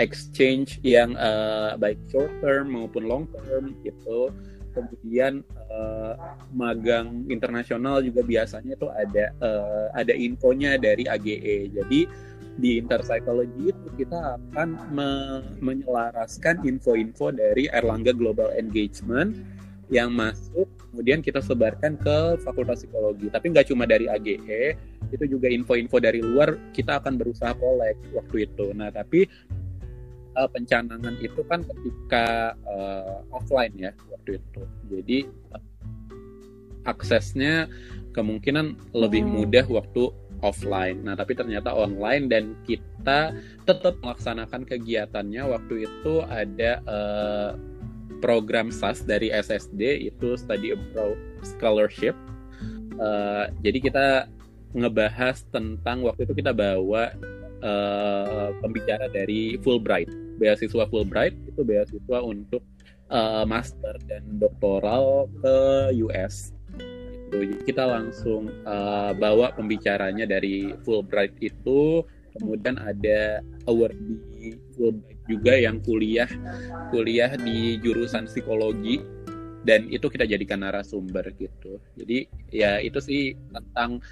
[0.00, 4.32] exchange yang eh, baik short term maupun long term gitu.
[4.70, 6.14] Kemudian eh,
[6.52, 11.72] magang internasional juga biasanya tuh ada eh, ada infonya dari AGE.
[11.72, 12.00] Jadi
[12.60, 19.32] di interpsychology itu kita akan me- menyelaraskan info-info dari Erlangga Global Engagement
[19.90, 23.30] yang masuk kemudian kita sebarkan ke Fakultas Psikologi.
[23.30, 24.74] Tapi nggak cuma dari AGE,
[25.10, 28.74] itu juga info-info dari luar kita akan berusaha collect waktu itu.
[28.74, 29.26] Nah, tapi
[30.34, 34.62] eh, pencanangan itu kan ketika eh, offline ya waktu itu.
[34.90, 35.62] Jadi eh,
[36.86, 37.70] aksesnya
[38.10, 39.32] kemungkinan lebih Hmm.
[39.42, 41.04] mudah waktu offline.
[41.04, 43.32] Nah, tapi ternyata online dan kita
[43.64, 47.50] tetap melaksanakan kegiatannya waktu itu ada eh,
[48.20, 52.14] program SAS dari SSD itu Study Abroad Scholarship.
[53.00, 54.06] Eh, jadi kita
[54.76, 57.10] ngebahas tentang waktu itu kita bawa
[57.64, 62.62] eh, pembicara dari Fulbright, beasiswa Fulbright itu beasiswa untuk
[63.10, 65.56] eh, master dan doktoral ke
[66.06, 66.52] US.
[67.64, 72.02] Kita langsung eh, bawa pembicaranya dari Fulbright itu,
[72.34, 73.40] kemudian ada
[73.70, 76.26] awardee Fulbright juga yang kuliah
[76.90, 78.98] kuliah di jurusan psikologi
[79.62, 81.78] dan itu kita jadikan narasumber gitu.
[81.94, 84.02] Jadi ya itu sih tentang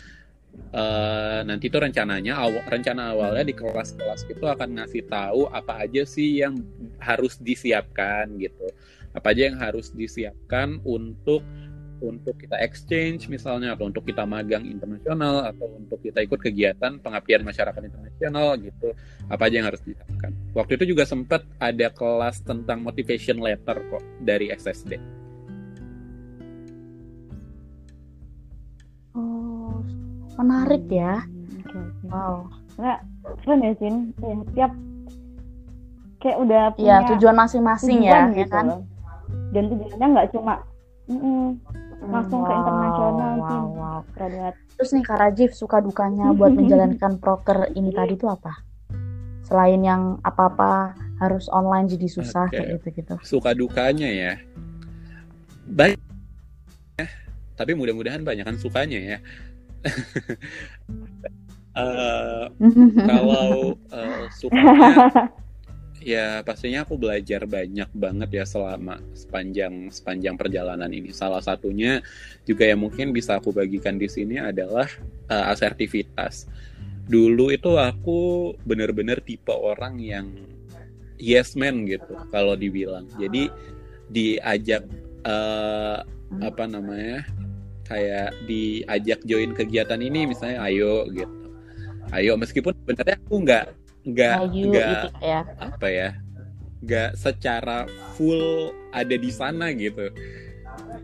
[0.70, 6.04] eh, nanti itu rencananya aw- rencana awalnya di kelas-kelas itu akan ngasih tahu apa aja
[6.06, 6.60] sih yang
[7.00, 8.68] harus disiapkan gitu.
[9.16, 11.42] Apa aja yang harus disiapkan untuk
[12.00, 17.42] untuk kita exchange misalnya atau untuk kita magang internasional atau untuk kita ikut kegiatan pengabdian
[17.42, 18.94] masyarakat internasional gitu
[19.26, 24.02] apa aja yang harus disiapkan waktu itu juga sempat ada kelas tentang motivation letter kok
[24.22, 24.96] dari SSD
[29.14, 29.82] Oh,
[30.38, 31.26] menarik ya.
[31.66, 32.06] Oke, oke.
[32.06, 32.34] Wow.
[32.78, 32.98] Nggak,
[33.42, 34.72] keren ya Sin ya, tiap
[36.18, 38.66] kayak udah punya Iya, tujuan masing-masing ya, ya gitu kan?
[38.66, 38.82] loh.
[39.48, 40.54] dan tujuannya nggak cuma
[42.08, 43.64] langsung ke Wow, internasional, Wow, Sin.
[43.76, 44.00] wow.
[44.16, 48.52] keren banget Terus nih Kak Rajif suka dukanya buat menjalankan proker ini tadi tuh apa?
[49.42, 52.62] Selain yang apa-apa harus online jadi susah Oke.
[52.62, 53.14] kayak gitu-gitu.
[53.26, 54.32] suka dukanya ya
[55.66, 55.98] baik
[57.58, 59.18] tapi mudah-mudahan banyak kan sukanya ya
[61.78, 62.44] Eh,
[63.10, 65.30] kalau eh, sukanya
[66.08, 71.12] ya pastinya aku belajar banyak banget ya selama sepanjang sepanjang perjalanan ini.
[71.12, 72.00] Salah satunya
[72.48, 74.88] juga yang mungkin bisa aku bagikan di sini adalah
[75.28, 76.48] eh, asertivitas.
[77.04, 80.32] Dulu itu aku bener-bener tipe orang yang
[81.20, 83.04] yes man gitu kalau dibilang.
[83.20, 83.52] Jadi
[84.08, 84.88] diajak
[85.28, 85.98] eh,
[86.40, 87.28] apa namanya
[87.84, 91.36] kayak diajak join kegiatan ini misalnya ayo gitu.
[92.16, 93.64] Ayo meskipun sebenarnya aku nggak
[94.08, 95.40] nggak nggak gitu ya.
[95.60, 96.10] apa ya
[96.80, 97.84] nggak secara
[98.16, 100.08] full ada di sana gitu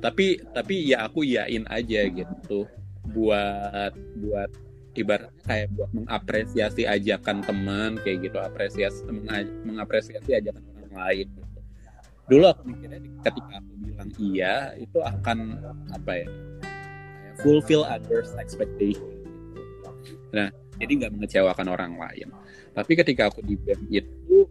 [0.01, 2.64] tapi tapi ya aku yain aja gitu
[3.12, 4.51] buat buat
[4.95, 11.61] ibaratnya kayak buat mengapresiasi ajakan teman kayak gitu apresiasi menga- mengapresiasi ajakan orang lain gitu.
[12.31, 15.38] dulu aku mikirnya ketika aku bilang iya itu akan
[15.93, 16.29] apa ya
[17.43, 19.90] fulfill others expectation gitu.
[20.31, 22.29] nah jadi nggak mengecewakan orang lain
[22.75, 24.51] tapi ketika aku di BEM itu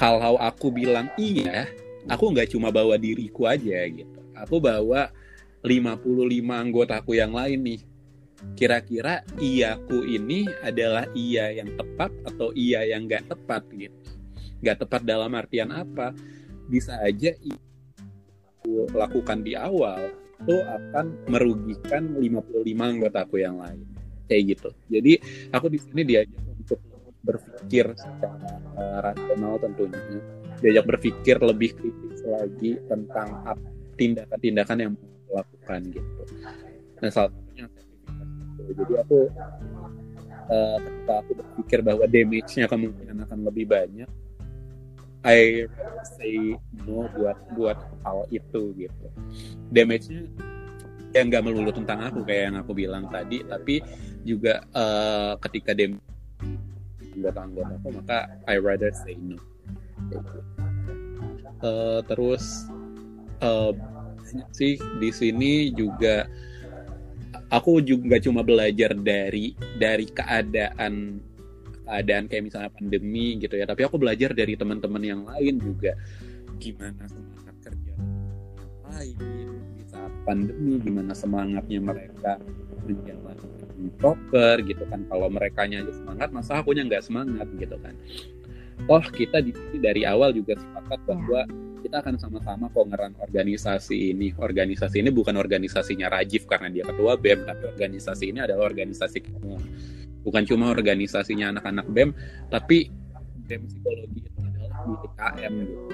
[0.00, 1.68] kalau aku bilang iya
[2.08, 4.18] aku nggak cuma bawa diriku aja gitu.
[4.34, 5.12] Aku bawa
[5.62, 6.00] 55
[6.48, 7.80] anggotaku yang lain nih.
[8.54, 13.98] Kira-kira iyaku ini adalah iya yang tepat atau iya yang nggak tepat gitu?
[14.64, 16.14] Nggak tepat dalam artian apa?
[16.70, 17.34] Bisa aja
[18.58, 23.82] aku lakukan di awal itu akan merugikan 55 anggotaku yang lain.
[24.30, 24.70] Kayak gitu.
[24.86, 25.12] Jadi
[25.50, 26.38] aku di sini diajak
[27.22, 30.20] berpikir secara uh, rasional tentunya.
[30.58, 33.46] Diajak berpikir lebih kritis lagi tentang
[33.94, 36.22] tindakan-tindakan yang mau lakukan gitu.
[36.98, 37.66] Nah salah satunya
[38.74, 39.18] jadi aku
[40.50, 44.10] uh, ketika aku berpikir bahwa damage-nya kemungkinan akan lebih banyak
[45.26, 45.66] I
[46.14, 46.54] say
[46.86, 49.06] no buat buat hal itu gitu.
[49.74, 50.30] Damage-nya
[51.10, 53.80] ya nggak melulu tentang aku kayak yang aku bilang tadi tapi
[54.22, 56.04] juga uh, ketika damage
[57.18, 59.36] anggota-anggota aku maka I rather say no.
[61.58, 62.70] Uh, terus
[63.42, 63.74] uh,
[64.54, 66.30] sih di sini juga
[67.50, 71.18] aku juga cuma belajar dari dari keadaan
[71.88, 75.96] keadaan kayak misalnya pandemi gitu ya tapi aku belajar dari teman-teman yang lain juga.
[76.58, 77.94] Gimana semangat kerja
[78.88, 79.16] lain
[79.76, 82.32] di saat pandemi gimana semangatnya mereka
[82.88, 83.67] menjalankan
[83.98, 87.94] proker gitu kan kalau mereka aja semangat masa akunya nggak semangat gitu kan
[88.86, 91.42] oh kita di sini dari awal juga sepakat bahwa
[91.78, 94.34] kita akan sama-sama kok ngeran organisasi ini.
[94.34, 99.56] Organisasi ini bukan organisasinya Rajif karena dia ketua BEM, tapi organisasi ini adalah organisasi kamu.
[100.26, 102.10] Bukan cuma organisasinya anak-anak BEM,
[102.50, 102.90] tapi
[103.46, 105.86] BEM psikologi itu adalah milik KM gitu.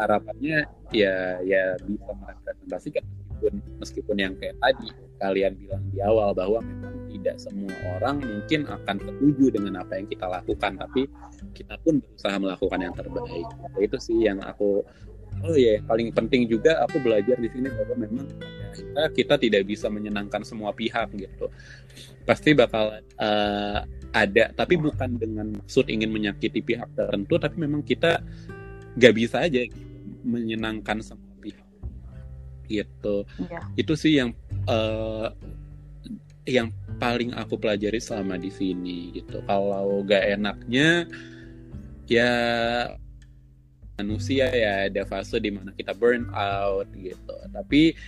[0.00, 0.64] Harapannya
[0.96, 4.88] ya ya bisa merepresentasikan meskipun meskipun yang kayak tadi
[5.20, 10.08] kalian bilang di awal bahwa memang tidak semua orang mungkin akan setuju dengan apa yang
[10.08, 11.04] kita lakukan tapi
[11.52, 13.46] kita pun berusaha melakukan yang terbaik.
[13.60, 14.80] Nah, itu sih yang aku
[15.40, 18.26] oh ya yeah, paling penting juga aku belajar di sini bahwa memang
[18.70, 21.52] kita kita tidak bisa menyenangkan semua pihak gitu.
[22.24, 23.78] Pasti bakal uh,
[24.10, 28.22] ada tapi bukan dengan maksud ingin menyakiti pihak tertentu tapi memang kita
[28.98, 29.86] gak bisa aja gitu,
[30.26, 31.66] menyenangkan semua pihak.
[32.70, 33.16] Gitu.
[33.50, 33.66] Yeah.
[33.74, 34.30] itu sih yang
[34.70, 35.34] uh,
[36.46, 36.70] yang
[37.02, 39.42] paling aku pelajari selama di sini gitu.
[39.44, 41.10] Kalau gak enaknya
[42.06, 42.32] ya
[44.00, 47.34] manusia ya ada fase di mana kita burn out gitu.
[47.50, 47.98] Tapi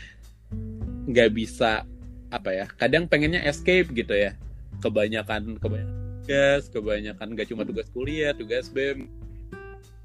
[1.11, 1.83] nggak bisa
[2.31, 2.65] apa ya?
[2.79, 4.39] Kadang pengennya escape gitu ya.
[4.81, 9.11] Kebanyakan kebanyakan tugas, kebanyakan gak cuma tugas kuliah, tugas BEM.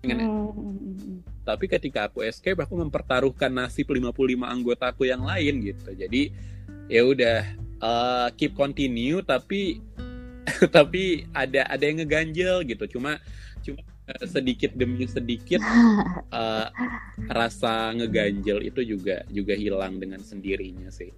[0.01, 1.36] Pengen hmm.
[1.47, 4.11] Tapi ketika aku escape, aku mempertaruhkan nasib 55
[4.43, 5.95] anggotaku yang lain gitu.
[5.95, 6.35] Jadi
[6.91, 7.39] ya udah
[7.83, 9.79] uh, keep continue tapi
[10.75, 13.19] tapi ada ada yang ngeganjel gitu cuma
[13.61, 15.59] cuma uh, sedikit demi sedikit
[16.31, 16.67] uh,
[17.37, 21.11] rasa ngeganjel itu juga juga hilang dengan sendirinya sih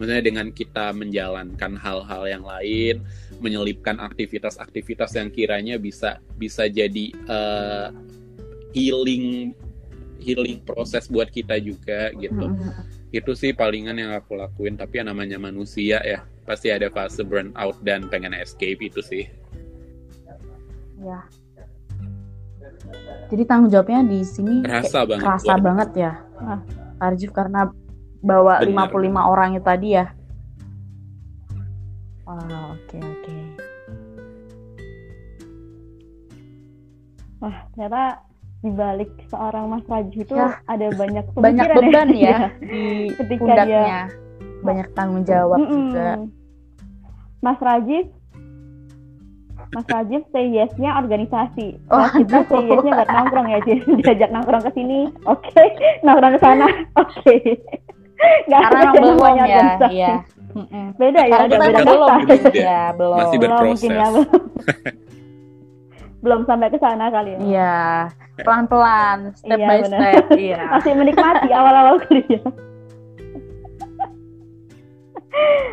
[0.00, 3.04] maksudnya dengan kita menjalankan hal-hal yang lain
[3.44, 7.92] menyelipkan aktivitas-aktivitas yang kiranya bisa bisa jadi uh,
[8.72, 9.52] healing
[10.20, 12.52] healing proses buat kita juga gitu.
[12.52, 13.10] Mm-hmm.
[13.10, 17.50] Itu sih palingan yang aku lakuin tapi yang namanya manusia ya pasti ada fase burn
[17.58, 19.24] out dan pengen escape itu sih.
[21.00, 21.24] Ya.
[23.32, 26.12] Jadi tanggung jawabnya di sini kerasa banget kerasa banget ya.
[26.38, 26.60] Nah,
[27.00, 27.72] Arjif karena
[28.20, 28.92] bawa Bener.
[28.92, 30.06] 55 orang itu tadi ya?
[32.28, 32.46] Wow oke
[32.86, 33.22] okay, oke.
[33.24, 33.40] Okay.
[37.40, 38.29] wah ternyata
[38.60, 41.74] di balik seorang Mas Raju itu ya, ada banyak banyak ya.
[41.76, 42.82] beban ya, ya di
[43.16, 44.00] ketika pundaknya dia,
[44.60, 45.72] banyak tanggung jawab mm -mm.
[45.72, 46.10] juga
[47.40, 48.06] Mas Rajif
[49.70, 51.78] Mas Rajif say yes-nya organisasi.
[51.94, 55.46] Oh, kita say yes-nya buat nongkrong ya, Jadi diajak nongkrong ke sini, oke.
[55.46, 55.78] Okay.
[56.02, 56.66] Nongkrong ke sana,
[56.98, 57.14] oke.
[57.22, 57.54] Okay.
[58.50, 59.46] Gak Karena ada belum ya,
[59.94, 60.14] iya.
[60.98, 62.08] Beda ya, ada beda belum.
[62.50, 63.18] Ya, belum.
[63.22, 63.86] Masih berproses.
[63.86, 64.08] Belum, mungkin, ya,
[66.20, 67.38] belum sampai ke sana kali ya.
[67.40, 67.78] Iya,
[68.46, 70.00] pelan-pelan, step iya, by bener.
[70.00, 70.24] step.
[70.46, 70.60] Iya.
[70.72, 72.44] Masih menikmati awal-awal kuliah.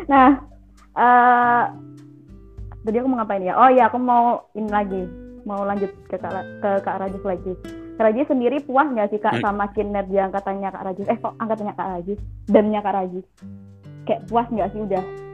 [0.08, 0.30] nah,
[0.96, 1.62] uh,
[2.84, 3.54] tadi aku mau ngapain ya?
[3.56, 5.02] Oh ya, aku mau ini lagi,
[5.44, 6.32] mau lanjut ke Kak,
[6.64, 7.52] ke Kak Rajif lagi.
[7.98, 11.06] Kak Rajif sendiri puas nggak sih Kak sama kinerja angkatannya Kak Rajif?
[11.10, 12.18] Eh kok angkatannya Kak Rajif?
[12.46, 13.24] Dannya Kak Rajif?
[14.06, 15.27] Kayak puas nggak sih udah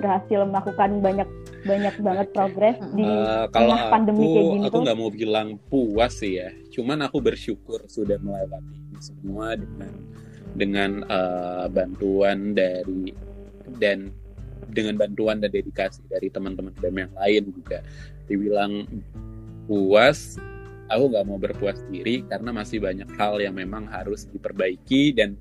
[0.00, 1.28] berhasil melakukan banyak
[1.66, 6.12] banyak banget progres di uh, kalau pandemi aku, kayak gini aku nggak mau bilang puas
[6.22, 6.48] sih ya.
[6.70, 9.92] Cuman aku bersyukur sudah melewati ini semua dengan
[10.56, 13.10] dengan uh, bantuan dari
[13.82, 14.14] dan
[14.70, 17.78] dengan bantuan dan dedikasi dari teman-teman BEM yang lain juga.
[18.30, 18.86] Dibilang
[19.66, 20.38] puas
[20.86, 25.34] aku nggak mau berpuas diri karena masih banyak hal yang memang harus diperbaiki dan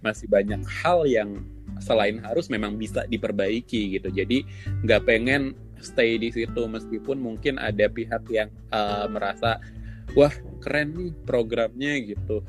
[0.00, 1.44] masih banyak hal yang
[1.82, 4.08] selain harus memang bisa diperbaiki gitu.
[4.12, 4.44] Jadi
[4.84, 9.60] nggak pengen stay di situ meskipun mungkin ada pihak yang uh, merasa
[10.16, 10.32] wah
[10.64, 12.40] keren nih programnya gitu.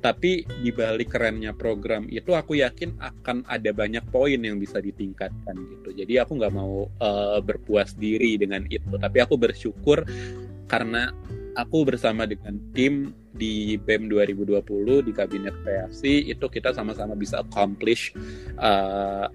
[0.00, 5.56] Tapi di balik kerennya program itu aku yakin akan ada banyak poin yang bisa ditingkatkan
[5.56, 5.90] gitu.
[5.96, 8.94] Jadi aku nggak mau uh, berpuas diri dengan itu.
[8.94, 10.06] Tapi aku bersyukur
[10.70, 11.10] karena
[11.58, 18.16] aku bersama dengan tim di BEM 2020 di kabinet kreasi itu kita sama-sama bisa accomplish
[18.56, 19.28] uh,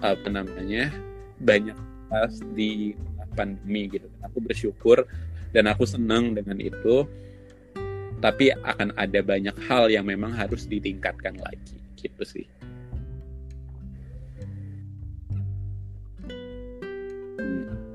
[0.00, 0.92] apa namanya
[1.40, 1.76] banyak
[2.12, 2.92] pas di
[3.32, 4.08] pandemi gitu.
[4.26, 5.08] Aku bersyukur
[5.56, 7.08] dan aku senang dengan itu.
[8.20, 12.44] Tapi akan ada banyak hal yang memang harus ditingkatkan lagi gitu sih.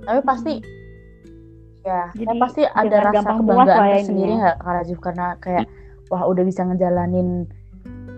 [0.06, 0.54] Tapi pasti
[1.86, 6.10] ya Jadi, saya pasti ada rasa kebanggaan ya tersendiri nggak Kak Rajif karena kayak hmm.
[6.10, 7.30] wah udah bisa ngejalanin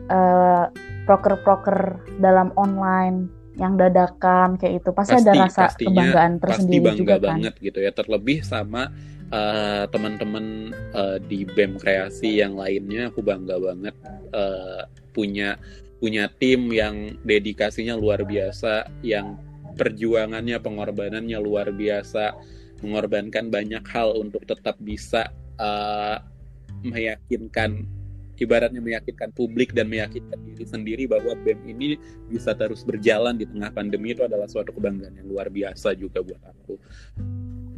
[0.08, 0.66] uh,
[1.04, 1.80] proker-proker
[2.20, 3.28] dalam online
[3.58, 7.28] yang dadakan kayak itu pasti, pasti ada rasa pastinya, kebanggaan tersendiri pasti bangga juga kan?
[7.28, 7.92] banget gitu ya.
[7.92, 8.84] Terlebih sama
[9.34, 10.46] uh, teman-teman
[10.94, 13.96] uh, di BEM kreasi yang lainnya aku bangga banget
[14.32, 15.58] uh, punya
[15.98, 19.42] punya tim yang dedikasinya luar biasa yang
[19.74, 22.38] perjuangannya pengorbanannya luar biasa
[22.82, 26.22] mengorbankan banyak hal untuk tetap bisa uh,
[26.86, 27.86] meyakinkan
[28.38, 31.98] ibaratnya meyakinkan publik dan meyakinkan diri sendiri bahwa BEM ini
[32.30, 36.38] bisa terus berjalan di tengah pandemi itu adalah suatu kebanggaan yang luar biasa juga buat
[36.46, 36.78] aku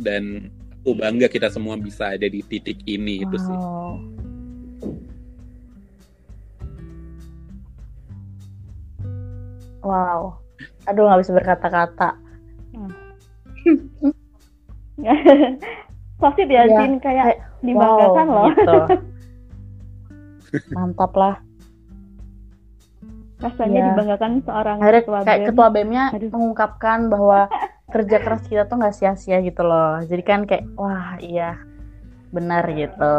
[0.04, 0.52] dan
[0.84, 3.26] aku bangga kita semua bisa ada di titik ini wow.
[3.28, 3.58] itu sih
[9.80, 10.24] wow
[10.90, 12.29] aduh nggak bisa berkata-kata.
[16.22, 18.80] pasti ya, ya Jin kayak dibanggakan wow, loh gitu.
[20.76, 21.36] mantap lah
[23.40, 23.88] rasanya ya.
[23.96, 25.48] dibanggakan seorang Akhirnya ketua kayak BEM.
[25.48, 27.48] ketua BEM-nya mengungkapkan bahwa
[27.94, 31.58] kerja keras kita tuh nggak sia-sia gitu loh jadi kan kayak wah iya
[32.30, 33.14] benar gitu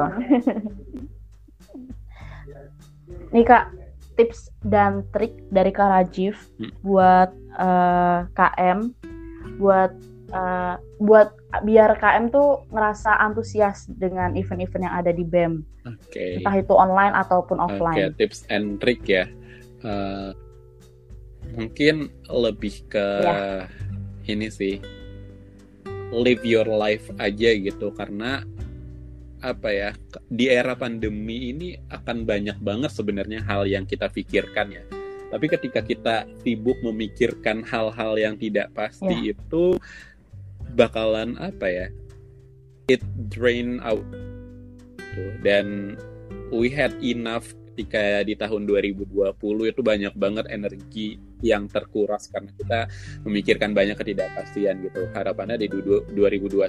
[3.35, 3.75] nih kak
[4.15, 6.85] tips dan trik dari kak Rajif hmm.
[6.85, 8.79] buat uh, eh, KM
[9.57, 9.91] buat
[10.35, 11.35] uh, buat
[11.67, 15.63] biar KM tuh ngerasa antusias dengan event-event yang ada di BEM.
[15.87, 15.99] Oke.
[16.11, 16.31] Okay.
[16.41, 17.97] Entah itu online ataupun offline.
[17.99, 19.27] Oke, okay, tips and trick ya.
[19.83, 20.31] Uh,
[21.57, 23.67] mungkin lebih ke ya.
[24.31, 24.79] ini sih.
[26.11, 28.43] Live your life aja gitu karena
[29.41, 29.91] apa ya
[30.29, 34.85] di era pandemi ini akan banyak banget sebenarnya hal yang kita pikirkan ya.
[35.31, 39.33] Tapi ketika kita sibuk memikirkan hal-hal yang tidak pasti ya.
[39.33, 39.79] itu
[40.75, 41.87] bakalan apa ya
[42.91, 44.03] it drain out
[45.43, 45.97] dan
[46.51, 49.09] we had enough ketika di tahun 2020
[49.73, 52.81] itu banyak banget energi yang terkuras karena kita
[53.25, 55.09] memikirkan banyak ketidakpastian gitu.
[55.17, 56.61] Harapannya di 2021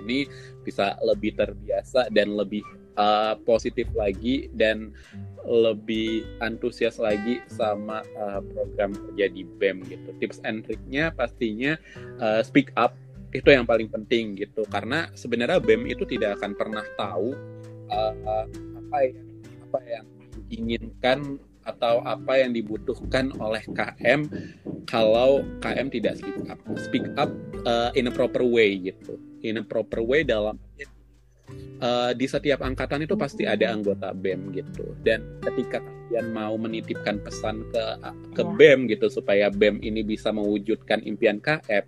[0.00, 0.24] ini
[0.64, 2.64] bisa lebih terbiasa dan lebih
[2.96, 4.96] uh, positif lagi dan
[5.44, 10.16] lebih antusias lagi sama uh, program kerja di BEM gitu.
[10.16, 11.76] Tips and triknya pastinya
[12.24, 12.96] uh, speak up
[13.34, 14.62] itu yang paling penting gitu.
[14.70, 17.34] Karena sebenarnya BEM itu tidak akan pernah tahu
[17.90, 18.46] uh,
[18.78, 19.26] apa yang
[19.68, 20.06] apa yang
[20.46, 21.18] diinginkan
[21.64, 24.28] atau apa yang dibutuhkan oleh KM
[24.84, 27.32] kalau KM tidak speak up speak up
[27.66, 29.18] uh, in a proper way gitu.
[29.42, 30.56] In a proper way dalam
[31.82, 34.94] uh, di setiap angkatan itu pasti ada anggota BEM gitu.
[35.02, 37.84] Dan ketika kalian mau menitipkan pesan ke
[38.36, 38.52] ke ya.
[38.54, 41.82] BEM gitu supaya BEM ini bisa mewujudkan impian KM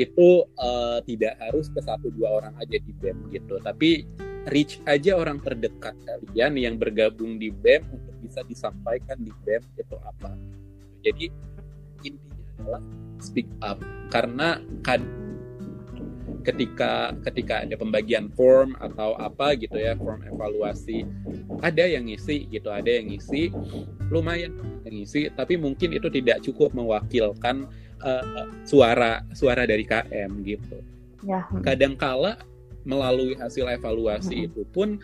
[0.00, 3.60] itu uh, tidak harus ke satu dua orang aja di BEM gitu.
[3.60, 4.08] Tapi
[4.48, 9.96] reach aja orang terdekat kalian yang bergabung di BEM untuk bisa disampaikan di BEM itu
[10.00, 10.32] apa.
[11.04, 11.28] Jadi
[12.08, 12.82] intinya adalah
[13.20, 13.76] speak up.
[14.08, 15.04] Karena kan
[16.40, 21.04] ketika ketika ada pembagian form atau apa gitu ya form evaluasi
[21.60, 23.52] ada yang ngisi gitu ada yang ngisi
[24.08, 24.56] lumayan
[24.88, 27.68] yang ngisi tapi mungkin itu tidak cukup mewakilkan
[28.04, 30.78] uh, suara suara dari KM gitu.
[31.24, 31.44] Ya.
[31.60, 32.40] Kadangkala
[32.84, 34.46] melalui hasil evaluasi hmm.
[34.52, 34.96] itu pun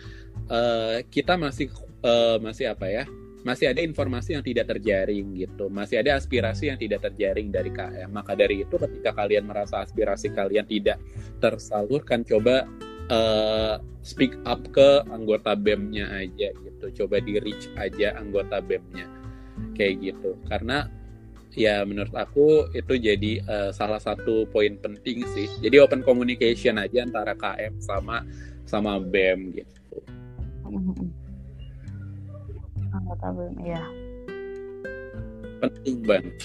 [0.48, 1.68] uh, kita masih
[2.04, 3.04] uh, masih apa ya?
[3.46, 5.70] Masih ada informasi yang tidak terjaring gitu.
[5.70, 8.10] Masih ada aspirasi yang tidak terjaring dari KM.
[8.10, 10.98] Maka dari itu ketika kalian merasa aspirasi kalian tidak
[11.38, 12.66] tersalurkan coba
[13.06, 16.86] uh, speak up ke anggota BEM-nya aja gitu.
[17.04, 19.06] Coba di reach aja anggota BEM-nya.
[19.78, 20.34] Kayak gitu.
[20.50, 20.90] Karena
[21.56, 25.48] ya menurut aku itu jadi uh, salah satu poin penting sih.
[25.64, 28.22] Jadi open communication aja antara KM sama
[28.68, 29.98] sama BEM gitu.
[32.92, 33.82] Anggota BEM ya
[35.56, 36.36] penting banget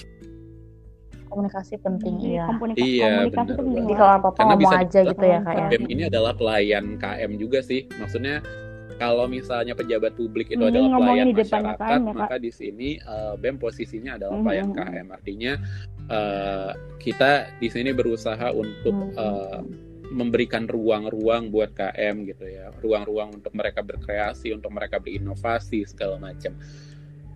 [1.32, 2.44] komunikasi penting iya.
[2.44, 5.84] Komunika iya komunikasi penting jadi kalau apa apa ngomong bisa aja gitu ya kayak BEM
[5.88, 7.88] ini adalah pelayan KM juga sih.
[7.96, 8.44] Maksudnya
[8.98, 12.88] kalau misalnya pejabat publik itu Hmm, adalah pelayan di masyarakat, KM ya, maka di sini
[13.02, 14.68] uh, BEM posisinya adalah Hmm, pelayan.
[14.72, 15.06] KM.
[15.12, 15.52] Artinya
[16.08, 16.70] uh,
[17.00, 17.30] kita
[17.60, 19.60] di sini berusaha untuk Hmm, uh,
[20.12, 26.52] memberikan ruang-ruang buat KM gitu ya, ruang-ruang untuk mereka berkreasi, untuk mereka berinovasi segala macam.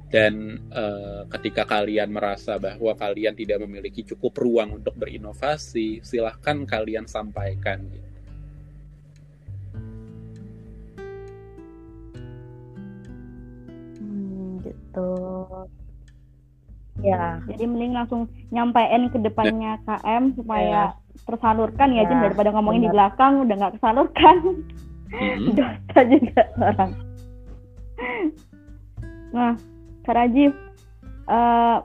[0.06, 7.08] Dan uh, ketika kalian merasa bahwa kalian tidak memiliki cukup ruang untuk berinovasi, silahkan kalian
[7.08, 7.88] sampaikan.
[7.90, 8.06] Gitu.
[14.96, 15.68] Hmm,
[16.96, 20.96] gitu ya Jadi mending langsung nyampein ke depannya KM supaya
[21.28, 23.12] tersalurkan ya, Ya, Jin daripada ngomongin di benar.
[23.12, 24.36] belakang udah nggak kesalurkan.
[25.56, 26.92] Dosa juga orang.
[29.32, 29.52] Nah,
[30.06, 30.52] Kak Rajif,
[31.28, 31.78] eh,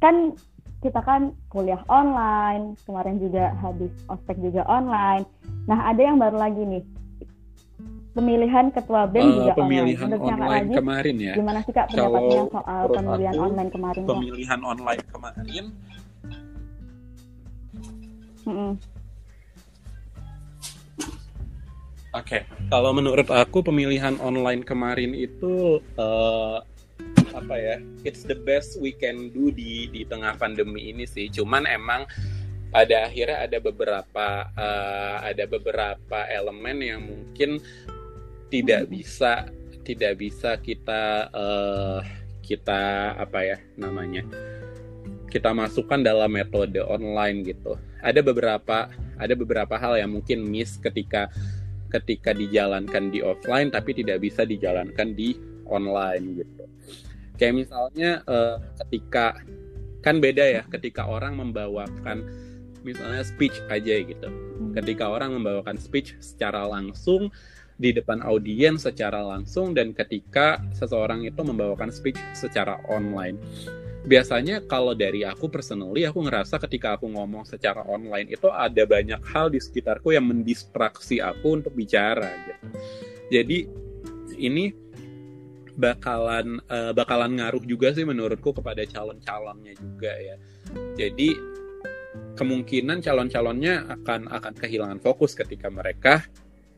[0.00, 0.14] kan
[0.80, 5.26] kita kan kuliah online, kemarin juga habis ospek juga online.
[5.66, 6.84] Nah, ada yang baru lagi nih.
[8.16, 10.24] Pemilihan ketua BEM Uh, juga pemilihan online.
[10.24, 11.34] Online Rajif, kemarin ya.
[11.36, 14.02] gimana sih Kak Kalau pendapatnya soal menurut pemilihan aku, online kemarin?
[14.08, 15.64] Pemilihan online kemarin
[18.46, 18.72] Mm-mm.
[22.16, 26.58] Oke, kalau menurut aku pemilihan online kemarin itu eh,
[27.36, 27.76] apa ya?
[28.08, 31.28] It's the best we can do di di tengah pandemi ini sih.
[31.28, 32.08] Cuman emang
[32.72, 37.60] pada akhirnya ada beberapa eh, ada beberapa elemen yang mungkin
[38.50, 39.48] tidak bisa
[39.86, 42.00] tidak bisa kita eh,
[42.42, 44.22] kita apa ya namanya
[45.26, 47.74] kita masukkan dalam metode online gitu.
[48.00, 48.88] Ada beberapa
[49.18, 51.28] ada beberapa hal yang mungkin miss ketika
[51.90, 55.34] ketika dijalankan di offline tapi tidak bisa dijalankan di
[55.66, 56.64] online gitu.
[57.36, 59.36] Kayak misalnya eh, ketika
[60.00, 62.22] kan beda ya ketika orang membawakan
[62.86, 64.28] misalnya speech aja gitu.
[64.72, 67.34] Ketika orang membawakan speech secara langsung
[67.76, 73.36] di depan audiens secara langsung dan ketika seseorang itu membawakan speech secara online.
[74.06, 79.18] Biasanya kalau dari aku personally aku ngerasa ketika aku ngomong secara online itu ada banyak
[79.34, 82.66] hal di sekitarku yang mendistraksi aku untuk bicara gitu.
[83.34, 83.58] Jadi
[84.38, 84.70] ini
[85.76, 90.36] bakalan eh, bakalan ngaruh juga sih menurutku kepada calon-calonnya juga ya.
[90.96, 91.34] Jadi
[92.38, 96.24] kemungkinan calon-calonnya akan akan kehilangan fokus ketika mereka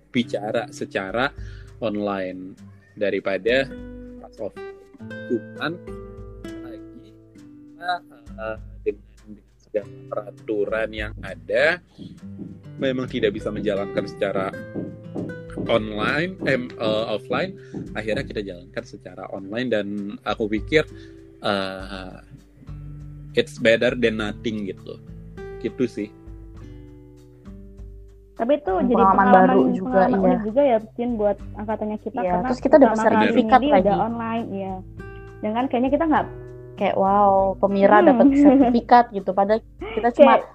[0.08, 1.30] bicara secara
[1.78, 2.56] online
[2.98, 3.68] daripada
[4.22, 4.76] pas offline.
[5.30, 5.72] Cuman
[6.66, 7.92] lagi kita
[8.36, 11.78] uh, dengan, dengan segala peraturan yang ada
[12.78, 14.50] memang tidak bisa menjalankan secara
[15.70, 17.54] online eh, uh, offline.
[17.94, 19.86] Akhirnya kita jalankan secara online dan
[20.26, 20.86] aku pikir
[21.42, 22.22] uh,
[23.34, 24.98] it's better than nothing gitu.
[25.58, 26.08] Gitu sih
[28.38, 30.38] Tapi itu Dan jadi pengalaman pengalaman baru juga, pengalaman iya.
[30.40, 33.82] juga ya, Cin, buat angkatannya kita Iya, karena terus kita dapat sertifikat lagi.
[33.84, 34.74] udah online, iya.
[35.38, 36.26] Dengan kayaknya kita nggak
[36.76, 38.06] kayak wow pemira Hmm.
[38.08, 39.58] dapat sertifikat gitu padahal
[39.90, 40.46] kita cuma Kayak-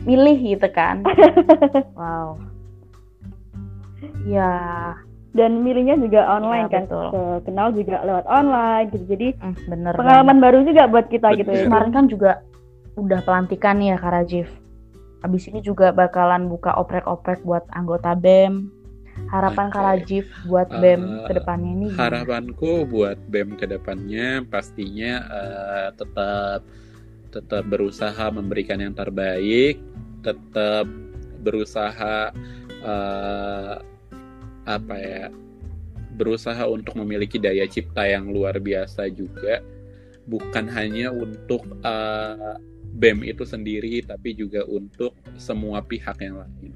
[0.00, 1.02] milih gitu kan
[1.98, 2.38] wow
[4.24, 4.52] ya
[5.30, 7.06] dan milihnya juga online Iya, kan, betul.
[7.10, 9.04] Ke- kenal juga lewat online gitu.
[9.08, 11.66] Jadi hmm, bener pengalaman baru juga buat kita gitu ya.
[11.66, 12.30] kemarin kan juga
[12.94, 14.46] udah pelantikan ya Kak Rajif
[15.24, 18.68] Abis ini juga bakalan buka oprek-oprek buat anggota BEM.
[19.32, 19.88] Harapan Kak Oke.
[19.88, 22.02] Rajif buat Eh, BEM ke depannya ini gimana?
[22.20, 26.60] harapanku buat BEM ke depannya pastinya eh, tetap
[27.32, 29.80] tetap berusaha memberikan yang terbaik,
[30.20, 30.84] tetap
[31.40, 32.30] berusaha
[32.84, 33.74] eh,
[34.66, 35.26] apa ya?
[36.14, 39.58] berusaha untuk memiliki daya cipta yang luar biasa juga
[40.30, 42.54] bukan hanya untuk eh,
[42.94, 46.72] BEM itu sendiri tapi juga untuk semua pihak yang lain.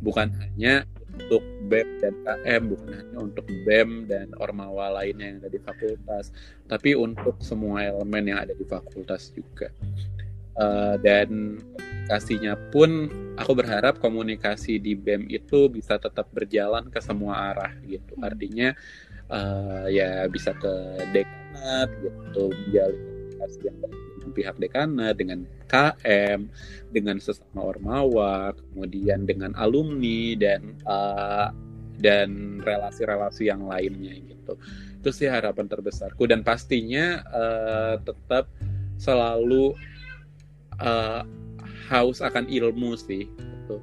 [0.00, 0.88] Bukan hanya
[1.20, 6.32] untuk BEM dan KM, bukan hanya untuk BEM dan ormawa lainnya yang ada di fakultas,
[6.64, 9.68] tapi untuk semua elemen yang ada di fakultas juga.
[10.56, 12.90] Eh, dan komunikasinya pun,
[13.36, 18.16] aku berharap komunikasi di BEM itu bisa tetap berjalan ke semua arah gitu.
[18.24, 18.72] Artinya
[19.30, 20.74] eh, ya bisa ke
[21.12, 26.52] dekanat gitu, menjalin komunikasi yang baik dengan pihak dekanat, dengan KM,
[26.92, 31.48] dengan sesama ormawa, kemudian dengan alumni dan uh,
[32.00, 34.60] dan relasi-relasi yang lainnya gitu.
[35.00, 38.52] Itu sih harapan terbesarku dan pastinya uh, tetap
[39.00, 39.72] selalu
[40.76, 41.24] uh,
[41.88, 43.76] haus akan ilmu sih itu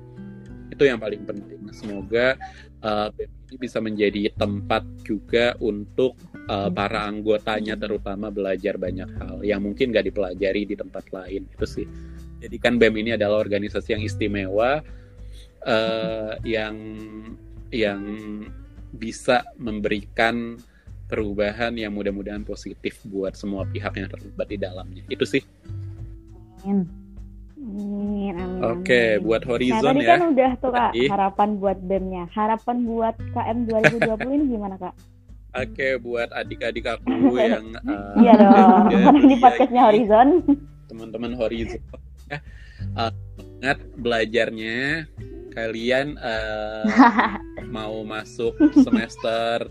[0.71, 2.35] itu yang paling penting semoga
[2.83, 6.19] uh, ini bisa menjadi tempat juga untuk
[6.51, 11.65] uh, para anggotanya terutama belajar banyak hal yang mungkin gak dipelajari di tempat lain itu
[11.65, 11.87] sih
[12.37, 14.83] jadi kan BEM ini adalah organisasi yang istimewa
[15.65, 16.75] uh, yang
[17.73, 18.01] yang
[18.93, 20.55] bisa memberikan
[21.07, 25.03] perubahan yang mudah-mudahan positif buat semua pihak yang terlibat di dalamnya.
[25.07, 25.43] Itu sih.
[27.57, 28.61] Amin, amin.
[28.61, 30.09] Oke, buat Horizon nah, tadi ya.
[30.13, 32.23] kan udah tuh Kak, harapan buat BEM-nya.
[32.29, 34.93] Harapan buat KM 2020 ini gimana Kak?
[35.57, 40.45] Oke, buat adik-adik aku yang uh, Iya dong, di podcastnya Horizon.
[40.85, 41.81] Teman-teman Horizon.
[42.29, 42.39] Ya,
[42.93, 43.11] uh,
[43.57, 45.09] ingat belajarnya
[45.57, 46.85] kalian uh,
[47.75, 48.53] mau masuk
[48.85, 49.65] semester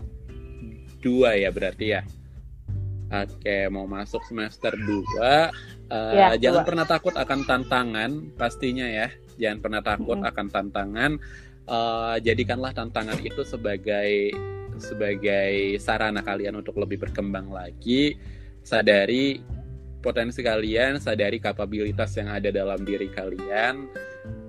[0.99, 2.01] dua ya berarti ya.
[3.07, 5.47] Oke, mau masuk semester dua,
[5.87, 9.07] uh, ya, jangan pernah takut akan tantangan pastinya ya.
[9.39, 10.27] Jangan pernah takut -hmm.
[10.27, 11.11] akan tantangan.
[11.67, 14.35] Uh, jadikanlah tantangan itu sebagai
[14.75, 18.19] sebagai sarana kalian untuk lebih berkembang lagi.
[18.59, 19.39] Sadari
[20.03, 23.87] potensi kalian, sadari kapabilitas yang ada dalam diri kalian,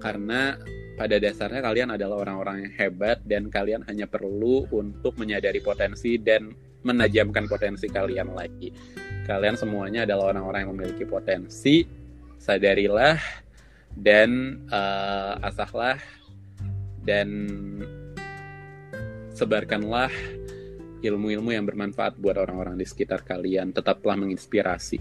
[0.03, 0.59] karena
[0.99, 6.51] pada dasarnya kalian adalah orang-orang yang hebat dan kalian hanya perlu untuk menyadari potensi dan
[6.87, 8.71] menajamkan potensi kalian lagi.
[9.27, 11.85] Kalian semuanya adalah orang-orang yang memiliki potensi.
[12.39, 13.19] Sadarilah
[13.99, 15.99] dan uh, asahlah
[17.03, 17.51] dan
[19.35, 20.11] sebarkanlah
[21.03, 23.75] ilmu-ilmu yang bermanfaat buat orang-orang di sekitar kalian.
[23.75, 24.99] Tetaplah menginspirasi.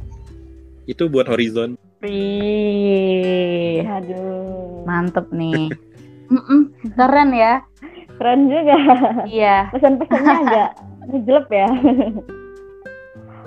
[0.89, 1.77] Itu buat Horizon.
[2.05, 5.73] Wih, aduh, mantep nih.
[6.97, 7.63] Keren ya.
[8.17, 8.77] Keren juga.
[9.25, 9.69] Iya.
[9.73, 10.69] Pesan-pesannya agak
[11.07, 11.69] ngejelep ya.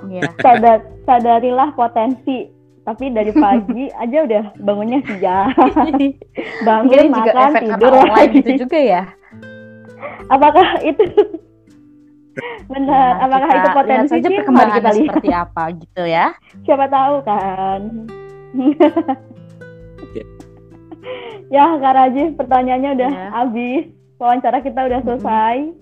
[0.08, 0.22] Iya.
[0.40, 2.48] Sadar, sadarilah potensi.
[2.80, 5.52] Tapi dari pagi aja udah bangunnya siang.
[6.66, 9.02] Bangun Mungkin makan juga efek tidur lagi gitu juga ya.
[10.30, 11.04] Apakah itu
[12.70, 12.86] Benar,
[13.20, 15.02] nah, apakah itu potensi saja perkembangan kita lihat.
[15.10, 16.26] seperti apa gitu ya?
[16.62, 17.80] Siapa tahu kan.
[21.54, 23.28] ya Kak Raji pertanyaannya udah ya.
[23.34, 23.82] habis
[24.22, 25.74] wawancara kita udah selesai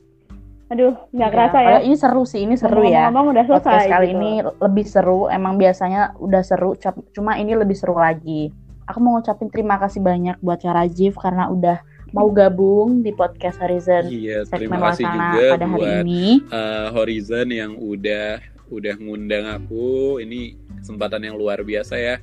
[0.68, 1.78] aduh nggak ya, kerasa ya.
[1.80, 3.08] ini seru sih ini seru ngomong, ya.
[3.08, 4.16] ngomong udah selesai Podcast kali gitu.
[4.20, 6.76] ini lebih seru emang biasanya udah seru
[7.16, 8.52] cuma ini lebih seru lagi.
[8.88, 11.80] Aku mau ngucapin terima kasih banyak buat Kak Rajif karena udah
[12.16, 16.24] mau gabung di podcast Horizon iya, terima kasih juga pada hari buat, ini.
[16.48, 20.20] uh, Horizon yang udah udah ngundang aku.
[20.20, 22.16] Ini kesempatan yang luar biasa ya.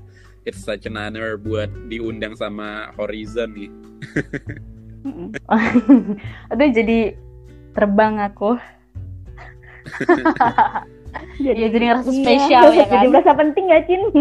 [0.45, 3.69] It's such an honor buat diundang sama Horizon nih.
[6.53, 7.13] Aduh jadi
[7.75, 8.55] terbang aku.
[11.43, 12.23] jadi, ya, jadi ngerasa iya.
[12.23, 12.93] spesial ya kan.
[12.95, 14.01] Jadi merasa penting ya Cin.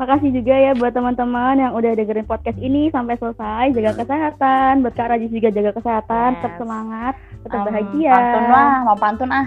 [0.00, 3.74] Makasih juga ya buat teman-teman yang udah dengerin podcast ini sampai selesai.
[3.76, 4.80] Jaga kesehatan.
[4.80, 6.28] Buat Kak Rajis juga jaga kesehatan.
[6.32, 6.36] Yes.
[6.40, 7.14] Tetap semangat.
[7.44, 8.14] Tetap um, bahagia.
[8.14, 8.82] Pantun lah.
[8.86, 9.46] Mau pantun ah.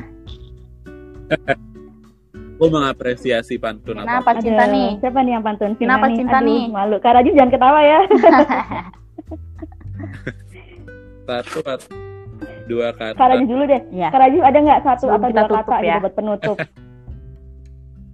[2.55, 4.39] Gue mengapresiasi pantun Kenapa apa.
[4.39, 4.95] cinta nih?
[5.03, 5.75] Siapa nih yang pantun?
[5.75, 6.61] Kenapa cinta Aduh, nih?
[6.71, 7.03] Malu.
[7.03, 7.99] Kak Rajin jangan ketawa ya.
[11.25, 11.89] Satu atau
[12.65, 13.17] dua kata.
[13.17, 13.81] Kak Rajin dulu deh.
[13.93, 14.09] Ya.
[14.09, 15.97] Kak Rajin ada nggak satu Sebelum atau dua kata ya.
[15.97, 16.57] gitu buat penutup?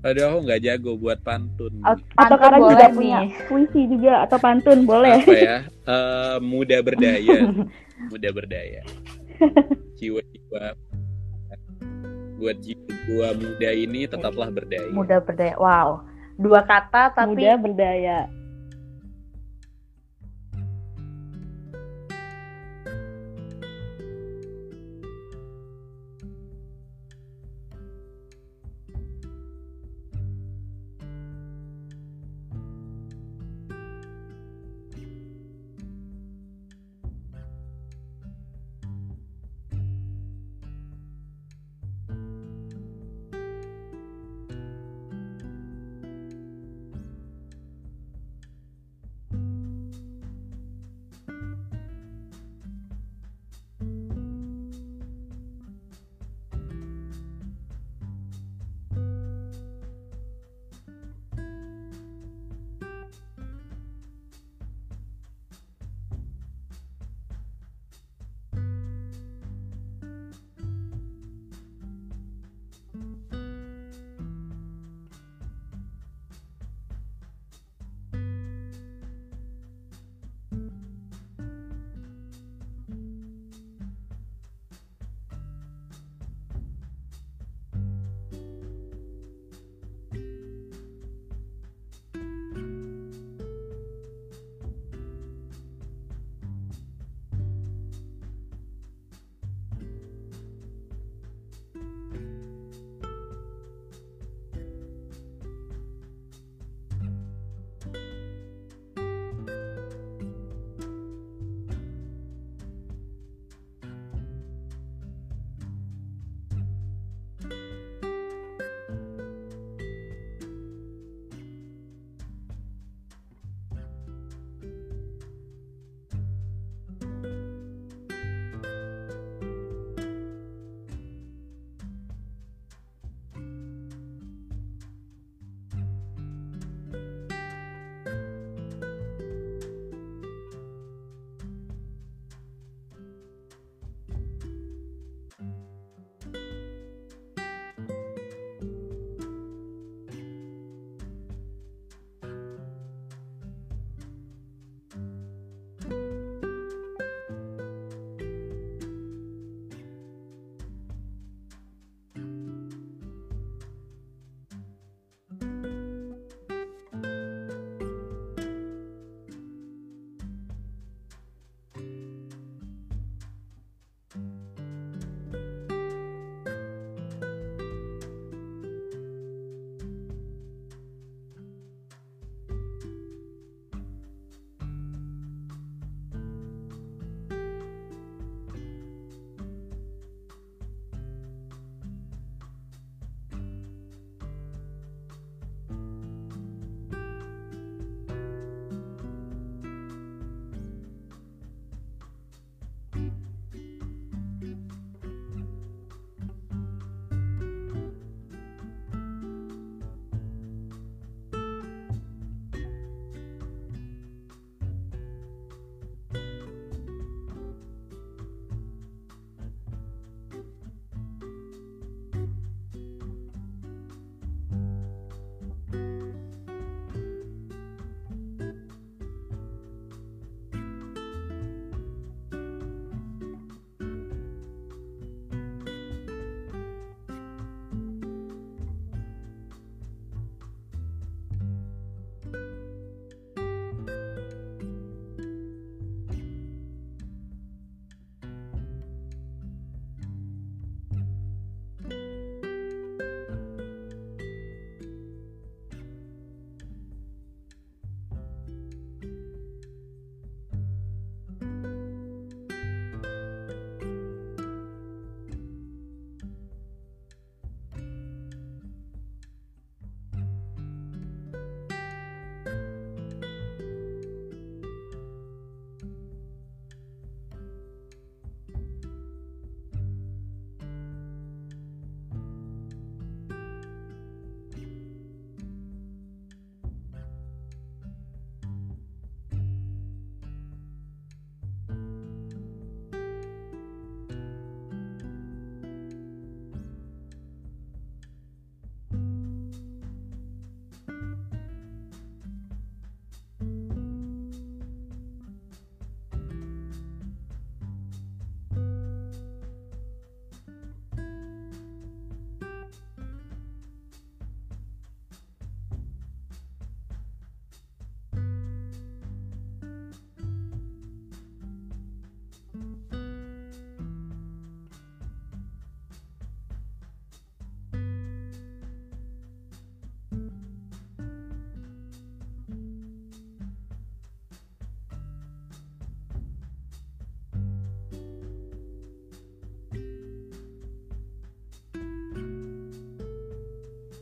[0.01, 1.73] Aduh aku nggak jago buat pantun.
[1.85, 2.95] atau Kak Rajin juga nih.
[2.95, 5.19] punya puisi juga atau pantun boleh.
[5.23, 5.57] Apa ya?
[5.85, 7.37] Uh, muda berdaya.
[8.11, 8.81] muda berdaya.
[9.97, 10.63] Jiwa-jiwa
[12.41, 14.89] buat jiwa muda ini tetaplah berdaya.
[14.89, 15.55] Muda berdaya.
[15.61, 16.01] Wow.
[16.41, 18.25] Dua kata tapi muda berdaya.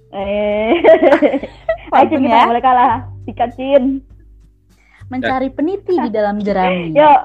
[0.09, 0.73] Eh,
[1.93, 2.45] Ayo kita ya?
[2.49, 2.93] boleh kalah.
[3.25, 4.01] Sikat Cin.
[5.09, 6.93] Mencari peniti di dalam jerami.
[6.99, 7.21] Yuk.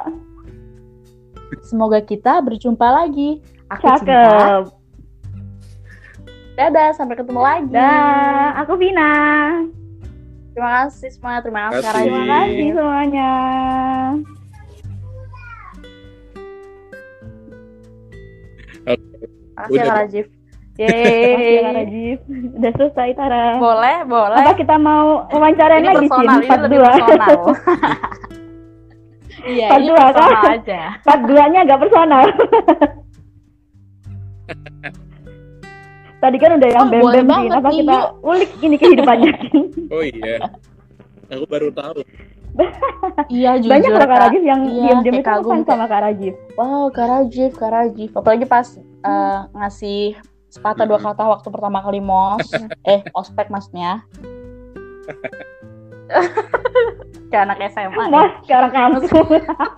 [1.65, 3.41] Semoga kita berjumpa lagi.
[3.73, 4.05] Aku Cakep.
[4.05, 4.83] Cinta.
[6.55, 7.73] Dadah, sampai ketemu lagi.
[7.75, 9.13] Dah, aku Vina.
[10.55, 11.83] Terima kasih semuanya, terima kasih.
[11.83, 13.31] Terima kasih semuanya.
[18.87, 20.27] Terima kasih Kak Rajif.
[20.75, 21.63] Yeay.
[21.63, 22.19] Rajif.
[22.59, 23.63] Udah selesai Tara.
[23.63, 24.43] Boleh, boleh.
[24.43, 26.75] Apa kita mau wawancara lagi personal, Part 2.
[29.45, 30.57] Iya, part 2 kan?
[30.57, 30.97] aja.
[31.05, 32.25] Part 2-nya agak personal.
[36.25, 39.37] Tadi kan udah yang oh, bem-bem oh, apa kita ulik ini kehidupannya.
[39.93, 40.41] oh iya.
[41.29, 42.01] Aku baru tahu.
[43.35, 47.11] iya jujur banyak Kak Rajif yang iya, diam-diam itu kagum sama Kak Rajif wow Kak
[47.11, 50.15] Rajif Kak Rajif apalagi pas uh, ngasih
[50.55, 52.47] sepatah dua kata waktu pertama kali mos
[52.87, 54.07] eh ospek masnya
[57.35, 58.99] kayak anak SMA mas sekarang kamu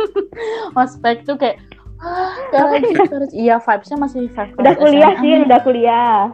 [0.84, 1.56] ospek tuh kayak
[2.04, 2.76] ah,
[3.08, 5.22] harus iya vibesnya masih vibe udah kuliah SMA.
[5.24, 6.28] sih udah kuliah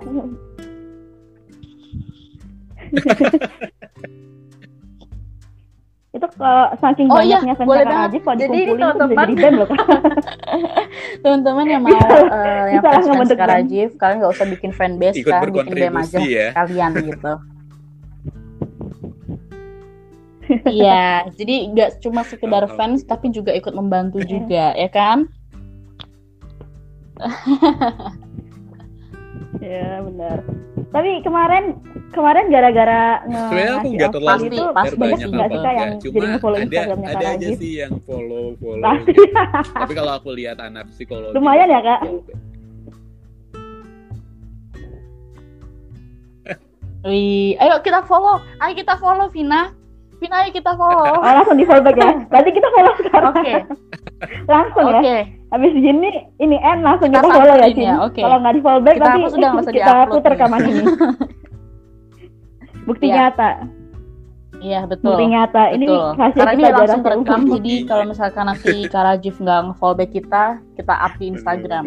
[6.12, 9.26] itu kalau saking oh, iya, banyaknya iya, boleh aja kalau jadi ini teman-teman.
[11.24, 15.48] teman-teman yang mau uh, yang fans fans Karajif kalian nggak usah bikin fanbase Ikut kan
[15.48, 16.48] bikin DM aja ya.
[16.52, 17.32] kalian gitu.
[20.68, 25.24] Iya, jadi nggak cuma sekedar fans tapi juga ikut membantu juga, ya kan?
[29.64, 30.44] ya benar.
[30.92, 31.64] Tapi kemarin
[32.12, 36.56] kemarin gara-gara Sebenarnya aku nggak terlalu itu banyak banyak nggak sih yang Cuma jadi follow
[36.56, 37.60] ada, Instagramnya ada aja gitu.
[37.64, 38.84] sih yang follow follow.
[38.84, 39.12] Pasti.
[39.16, 39.24] Gitu.
[39.72, 42.00] Tapi kalau aku lihat anak psikologi lumayan ya kak.
[47.02, 49.74] Wih, ayo kita follow, ayo kita follow Vina.
[50.22, 51.18] Vina ayo kita follow.
[51.18, 52.14] Oh, langsung di follow back ya.
[52.30, 53.34] Berarti kita follow sekarang.
[53.34, 53.42] Oke.
[53.42, 53.58] Okay.
[54.46, 54.94] langsung okay.
[54.94, 55.02] ya.
[55.02, 55.42] Oke.
[55.52, 56.08] habis gini
[56.40, 58.24] ini N langsung kita, kita follow ya Cin ya, okay.
[58.24, 60.88] kalau nggak di follow back nanti sudah kita putar rekaman ini
[62.88, 63.28] bukti ya.
[63.28, 63.68] nyata
[64.64, 66.16] iya betul bukti nyata ini betul.
[66.16, 71.12] karena ini langsung terekam jadi kalau misalkan nanti Karajif nggak nge-follow back kita kita up
[71.20, 71.84] di Instagram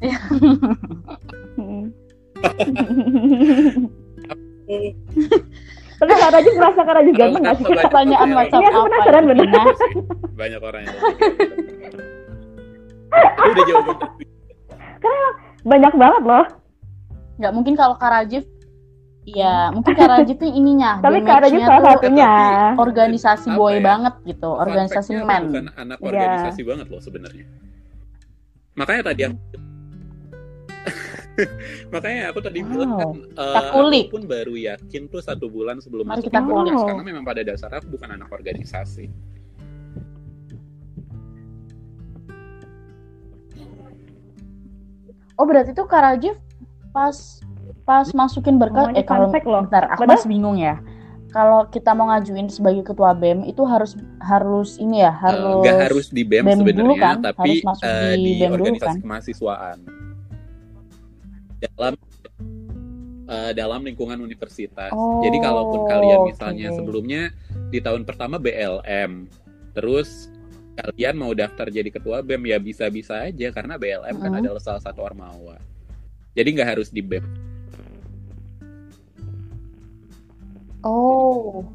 [6.08, 7.64] Rajin merasa Kak Rajin ganteng nggak sih?
[7.68, 8.64] Pertanyaan macam apa?
[8.64, 9.48] Ini aku penasaran bener.
[10.38, 10.96] Banyak orang yang
[13.40, 13.84] udah jauh
[15.00, 15.28] Karena
[15.66, 16.46] banyak banget loh.
[17.40, 18.44] Nggak mungkin kalau Karajif
[19.28, 20.96] Iya, mungkin Karajif ini ininya.
[21.04, 22.32] Tapi Karajif salah satunya.
[22.80, 23.84] Organisasi boy ya?
[23.84, 25.52] banget gitu, organisasi men.
[25.52, 26.08] Bukan anak iya.
[26.08, 26.68] organisasi yeah.
[26.72, 27.44] banget loh sebenarnya.
[28.80, 29.36] Makanya tadi aku
[31.94, 32.68] makanya aku tadi wow.
[32.68, 33.78] bilang kan uh, aku
[34.10, 36.74] pun baru yakin tuh satu bulan sebelum Mari masuk kita kulik.
[36.74, 39.08] karena memang pada dasar aku bukan anak organisasi
[45.40, 46.36] Oh berarti tuh Karajif
[46.92, 47.16] pas
[47.88, 50.76] pas masukin berkas eh kalau bentar aku masih bingung ya.
[51.32, 55.78] Kalau kita mau ngajuin sebagai ketua BEM itu harus harus ini ya eh, harus nggak
[55.78, 57.16] uh, harus di BEM, BEM sebenarnya kan?
[57.24, 58.96] tapi harus masuk uh, di, BEM organisasi dulu, kan?
[59.00, 59.78] kemahasiswaan
[61.60, 61.94] dalam
[63.30, 64.90] uh, dalam lingkungan universitas.
[64.90, 66.76] Oh, Jadi kalaupun kalian misalnya okay.
[66.76, 67.22] sebelumnya
[67.70, 69.30] di tahun pertama BLM,
[69.76, 70.32] terus
[70.80, 74.22] kalian mau daftar jadi ketua BEM ya bisa-bisa aja karena BLM hmm.
[74.24, 75.60] kan adalah salah satu ormawa.
[76.32, 77.26] Jadi nggak harus di BEM.
[80.80, 81.68] Oh,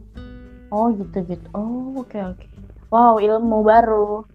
[0.74, 1.48] oh gitu gitu.
[1.54, 2.42] Oh oke okay, oke.
[2.42, 2.50] Okay.
[2.90, 4.26] Wow ilmu baru.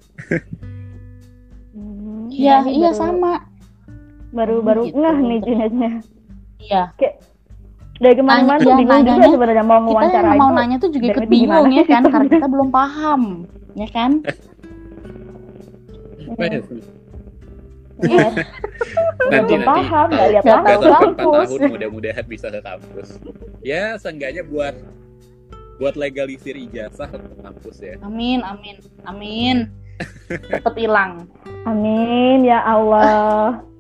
[2.31, 3.50] Iya hmm, iya sama
[4.31, 5.93] baru baru gitu, ngeh nih jenisnya
[6.63, 7.15] iya kayak
[8.01, 11.29] dari ke mana-mana tuh bingung juga sebenarnya mau wawancara kita mau nanya tuh juga ikut
[11.29, 13.23] bingung ya kan karena kita belum paham
[13.77, 14.11] ya kan
[18.01, 18.33] Iya.
[19.31, 20.45] nanti belum nanti paham, nggak lihat
[20.81, 21.49] kampus.
[21.53, 23.09] tahun mudah-mudahan bisa ke kampus.
[23.61, 24.73] Ya, seenggaknya buat
[25.77, 28.01] buat legalisir ijazah ke kampus ya.
[28.05, 29.57] Amin, amin, amin.
[30.29, 31.29] Cepet hilang.
[31.69, 33.61] Amin ya Allah.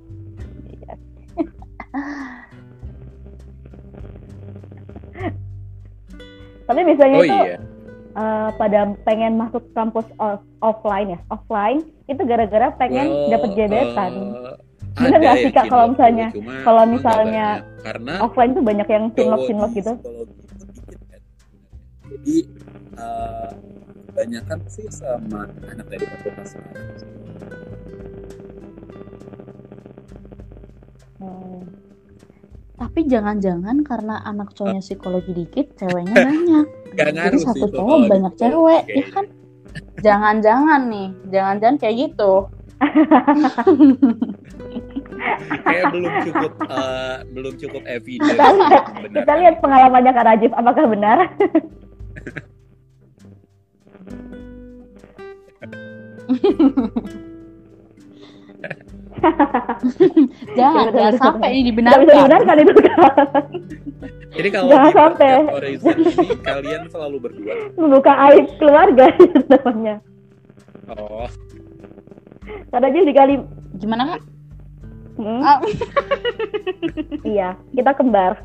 [6.70, 7.58] Tapi biasanya oh, itu iya.
[8.14, 14.12] uh, pada pengen masuk kampus off offline ya, offline itu gara-gara pengen well, dapat gebetan.
[14.30, 14.54] Uh,
[14.94, 16.28] Bener nggak sih kak kalau misalnya
[16.66, 17.46] kalau misalnya
[17.82, 19.92] karena offline tuh banyak yang sinlok sinlok gitu.
[22.10, 22.36] Jadi
[22.98, 23.50] uh,
[24.14, 26.54] banyak kan sih sama anak dari fakultas
[31.20, 31.68] Hmm.
[32.80, 36.64] Tapi jangan-jangan karena anak cowoknya psikologi dikit, ceweknya banyak.
[36.96, 38.96] Jadi satu cowok banyak cewek, okay.
[38.96, 39.28] ya kan?
[40.00, 42.48] Jangan-jangan nih, jangan-jangan kayak gitu.
[45.68, 48.32] kayak belum cukup uh, belum cukup evidence.
[48.32, 51.28] Kita lihat, kita lihat pengalamannya Kak Rajif, apakah benar?
[60.58, 62.04] jangan, jangan sampai ini dibenarkan.
[62.04, 63.44] bisa dibenarkan itu kan.
[64.30, 65.30] Jadi kalau jangan sampai.
[65.50, 67.54] Horizon ini kalian selalu berdua.
[67.76, 69.06] Membuka aib keluarga
[69.52, 69.96] namanya.
[70.90, 71.26] Oh.
[72.70, 73.34] Karena dia dikali
[73.78, 74.22] gimana kak?
[75.20, 75.42] Hmm?
[75.44, 75.60] Oh.
[77.36, 78.40] iya, kita kembar.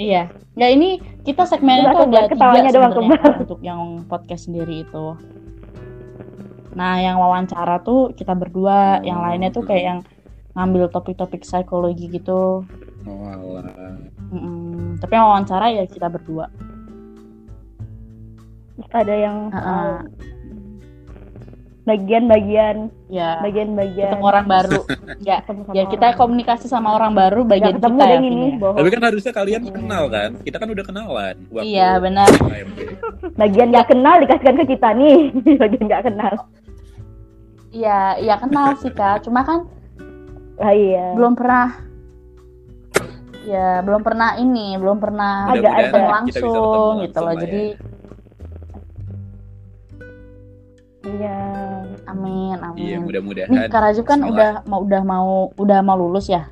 [0.00, 0.32] iya.
[0.58, 3.32] Ya ini kita segmennya tuh ada tiga doang kembar.
[3.46, 5.06] untuk yang podcast sendiri itu.
[6.78, 10.00] Nah, yang wawancara tuh kita berdua, yang lainnya tuh kayak yang
[10.54, 12.62] ngambil topik-topik psikologi gitu.
[13.02, 13.98] Oh, alah.
[14.30, 14.82] Mm -mm.
[15.02, 16.46] Tapi yang wawancara ya kita berdua.
[18.94, 20.06] Ada yang uh,
[21.82, 22.94] bagian-bagian.
[23.10, 24.14] Ya bagian-bagian.
[24.14, 24.80] Ketemu orang baru.
[25.18, 25.42] Ya
[25.74, 29.66] ya kita komunikasi sama orang baru bagian ya, kita ya ini tapi kan harusnya kalian
[29.66, 30.30] kenal kan?
[30.46, 32.30] Kita kan udah kenalan waktu iya benar.
[33.34, 35.34] bagian nggak kenal dikasihkan ke kita nih.
[35.62, 36.34] Bagian nggak kenal
[37.68, 39.28] Iya, iya kenal sih kak.
[39.28, 39.68] Cuma kan,
[40.60, 41.12] ah, iya.
[41.12, 41.84] belum pernah.
[43.48, 47.32] Ya, belum pernah ini, belum pernah agak ada langsung gitu loh.
[47.32, 47.40] Ya.
[47.44, 47.64] Jadi,
[51.16, 51.40] iya.
[52.08, 52.80] Amin, amin.
[52.80, 53.48] Iya, mudah-mudahan.
[53.52, 56.48] Nih, Kak Rajib kan udah mau udah mau udah mau lulus ya?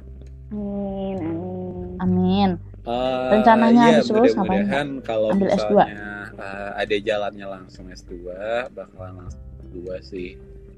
[0.53, 1.97] Amin, amin.
[1.97, 2.51] Amin.
[2.87, 5.01] Uh, Rencananya iya, habis lulus ngapain?
[5.03, 5.75] Kalau Ambil S2.
[5.75, 8.29] Uh, ada jalannya langsung S2,
[8.77, 9.43] bakalan langsung
[9.73, 10.29] S2 sih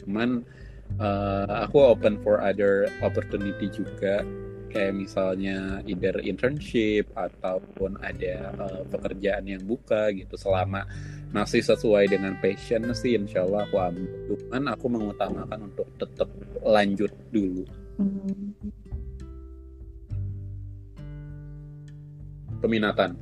[0.08, 0.40] cuman
[0.96, 4.24] uh, aku open for other opportunity juga.
[4.68, 10.36] Kayak misalnya either internship ataupun ada uh, pekerjaan yang buka gitu.
[10.36, 10.84] Selama
[11.32, 14.08] masih sesuai dengan passion sih insya Allah aku ambil.
[14.28, 16.28] Cuman aku mengutamakan untuk tetap
[16.64, 17.64] lanjut dulu.
[17.96, 18.56] Hmm.
[22.58, 23.14] peminatan.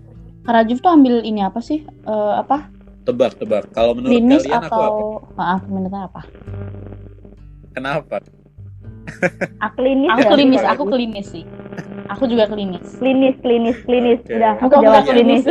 [0.46, 1.84] Rajif tuh ambil ini apa sih?
[2.06, 2.70] Uh, apa
[3.06, 4.66] tebak tebak kalau menurut Klinis kalian atau...
[4.66, 5.00] aku apa
[5.38, 6.20] maaf peminatan apa
[7.72, 8.18] kenapa
[9.62, 11.44] Ah, klinis aku klinis, aku klinis sih.
[12.10, 12.82] Aku juga klinis.
[12.98, 14.18] Klinis, klinis, klinis.
[14.26, 14.34] Okay.
[14.38, 15.44] Udah, aku jawab klinis.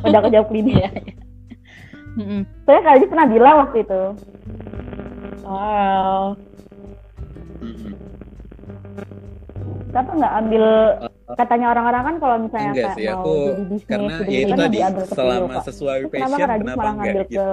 [0.00, 0.76] Udah aku jawab klinis.
[0.80, 0.90] ya.
[2.64, 4.02] Saya kali ini pernah bilang waktu itu.
[5.44, 6.40] Wow.
[9.92, 10.64] Kenapa nggak ambil
[11.34, 14.46] katanya orang-orang kan kalau misalnya enggak sih, mau aku, jadi bisnis, karena jadi ya itu
[14.46, 14.78] kan tadi
[15.10, 15.64] selama Pak.
[15.66, 17.42] sesuai passion kenapa kenapa, malah ngambil enggak gitu.
[17.42, 17.48] ke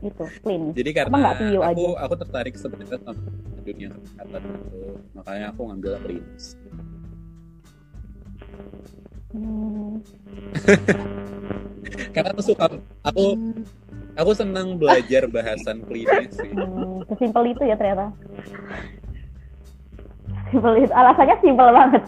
[0.00, 0.72] itu klinis?
[0.74, 1.86] Jadi karena aku aja?
[2.02, 3.22] aku tertarik sebenarnya sama
[3.62, 4.82] dunia kesehatan itu,
[5.14, 6.44] makanya aku ngambil klinis.
[9.34, 9.98] Hmm.
[12.14, 12.66] karena aku suka
[13.02, 13.24] aku
[14.14, 16.50] aku senang belajar bahasan klinis sih.
[16.50, 18.10] Hmm, sesimpel itu ya ternyata.
[20.54, 20.92] Simpel itu.
[20.94, 22.02] Alasannya simpel banget.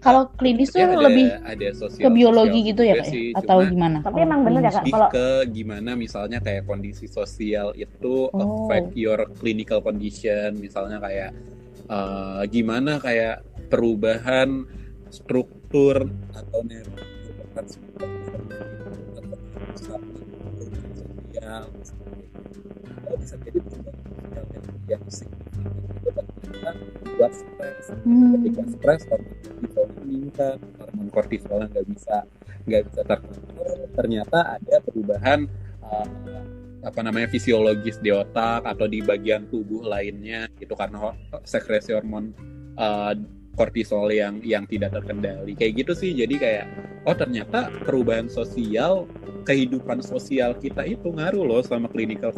[0.00, 3.00] Kalau klinis tuh Ya, ada, lebih ada sosial, ke biologi sosial gitu ya, Kak?
[3.00, 3.08] ya?
[3.08, 3.96] sih, Atau cuma gimana?
[4.00, 4.84] Tapi emang bener ya, Kak?
[4.86, 8.68] Kalau ke gimana misalnya kayak kondisi sosial itu Oh.
[8.68, 11.32] affect your clinical condition misalnya kayak
[11.84, 14.64] eh, gimana kayak perubahan
[15.08, 18.08] struktur atau neurotransmitter
[21.24, 21.62] sosial
[23.04, 26.23] kalau bisa jadi perubahan sosial yang yang signifikan itu ternyata
[27.14, 27.84] buat stres.
[28.04, 28.34] Hmm.
[28.40, 30.58] ketika stres hormon kortisol meningkat.
[30.80, 32.16] Hormon kortisolnya nggak bisa
[32.64, 33.76] nggak bisa terkontrol.
[33.94, 35.40] Ternyata ada perubahan
[35.84, 36.08] uh,
[36.84, 40.74] apa namanya fisiologis di otak atau di bagian tubuh lainnya gitu.
[40.74, 41.14] Karena
[41.46, 42.34] sekresi hormon
[42.76, 43.14] uh,
[43.54, 45.54] kortisol yang yang tidak terkendali.
[45.54, 46.10] Kayak gitu sih.
[46.12, 46.66] Jadi kayak
[47.06, 49.06] oh ternyata perubahan sosial
[49.44, 52.34] kehidupan sosial kita itu ngaruh loh sama clinical.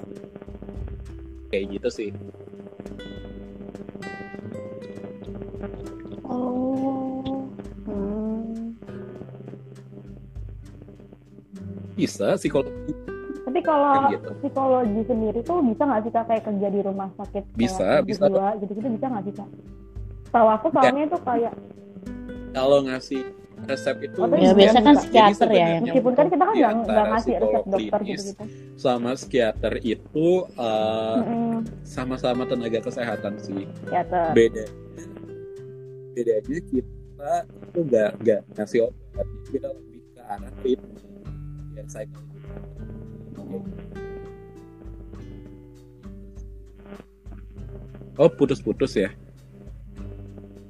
[1.46, 2.10] Kayak gitu sih
[6.26, 7.46] Oh.
[7.86, 8.74] Hmm.
[11.96, 12.92] bisa psikologi
[13.46, 14.30] Tapi kalau Kan gitu.
[14.42, 18.26] psikologi sendiri tuh bisa nggak sih Kak kayak kerja di rumah sakit Bisa, bisa.
[18.28, 19.48] jiwa gitu-gitu bisa nggak sih Kak?
[20.34, 21.54] Tahu aku soalnya itu kayak
[22.52, 23.22] kalau ngasih
[23.64, 26.54] resep itu Ya biasa kan psikiater ya yang meskipun kan kita kan
[26.84, 28.44] nggak ngasih resep dokter klinis gitu-gitu.
[28.76, 31.56] sama psikiater itu uh, Mm-mm.
[31.80, 34.30] sama-sama tenaga kesehatan sih Psikiater.
[34.32, 34.64] beda
[36.12, 41.00] bedanya kita itu nggak nggak ngasih obat kita lebih ke arah treatment
[41.72, 42.24] ya cycle
[48.16, 49.10] oh putus-putus ya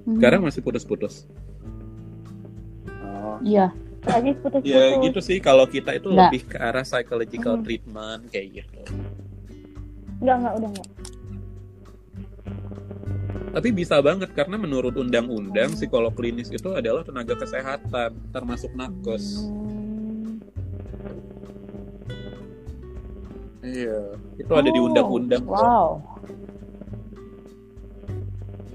[0.07, 0.22] Hmm.
[0.22, 1.26] sekarang masih putus-putus
[3.37, 3.66] oh Iya.
[4.03, 4.70] Lagi putus-putus.
[4.70, 6.30] ya gitu sih kalau kita itu Nggak.
[6.30, 7.64] lebih ke arah psychological Hmm.
[7.64, 8.80] treatment kayak gitu
[10.16, 10.89] Enggak enggak udah enggak.
[13.49, 19.43] Tapi bisa banget karena menurut undang-undang psikolog klinis itu adalah tenaga kesehatan termasuk nakes.
[19.43, 20.39] Hmm.
[23.62, 23.99] Iya,
[24.37, 25.43] itu ada di Oh, undang-undang.
[25.43, 25.53] kok.
[25.53, 25.89] Wow.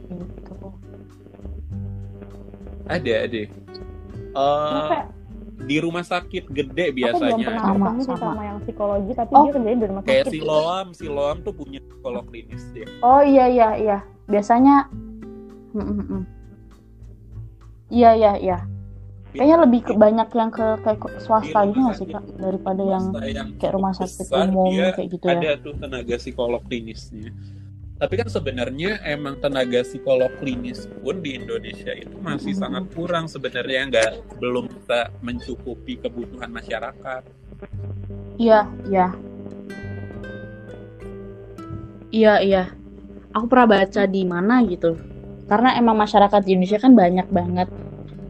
[0.03, 0.67] Gitu.
[2.85, 3.41] Ada, ada.
[4.31, 4.89] Eh,
[5.61, 7.45] di rumah sakit gede Aku belum biasanya.
[7.45, 8.17] pernah Sama, sama.
[8.17, 9.43] sama yang psikologi tapi Oh.
[9.43, 10.33] dia kerjanya di rumah Kayak sakit.
[10.33, 12.87] Siloam, Siloam tuh punya psikolog klinis dia.
[12.99, 13.97] Oh iya iya iya.
[14.25, 14.75] Biasanya
[15.71, 16.23] Mm, mm, mm.
[17.89, 18.57] Iya iya iya.
[19.31, 23.55] Kayaknya lebih ke banyak yang ke kayak swasta gitu nggak sih kak daripada yang Swasta
[23.55, 25.31] kayak rumah sakit besar, umum dia kayak gitu ya.
[25.31, 27.31] ada tuh tenaga psikolog klinisnya.
[28.01, 33.93] Tapi kan sebenarnya emang tenaga psikolog klinis pun di Indonesia itu masih sangat kurang sebenarnya
[33.93, 37.21] nggak belum bisa mencukupi kebutuhan masyarakat.
[38.41, 39.13] Iya iya.
[42.09, 42.63] Iya iya.
[43.37, 44.97] Aku pernah baca di mana gitu.
[45.45, 47.69] Karena emang masyarakat di Indonesia kan banyak banget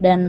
[0.04, 0.28] dan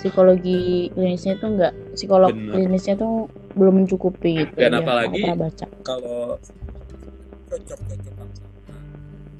[0.00, 2.56] psikologi klinisnya tuh nggak psikolog Bener.
[2.56, 4.56] klinisnya tuh belum mencukupi gitu.
[4.56, 5.66] Dan Iya, apalagi- baca.
[5.84, 6.40] Kalau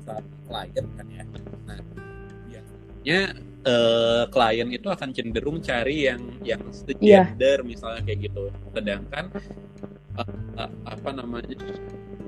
[0.08, 1.24] sama klien kan ya.
[1.68, 1.78] Nah,
[2.48, 3.20] biasanya
[3.68, 6.62] eh, klien itu akan cenderung cari yang yang
[6.98, 7.28] Iya.
[7.36, 8.48] segender misalnya kayak gitu.
[8.72, 9.24] Sedangkan
[10.16, 11.56] eh, eh, apa namanya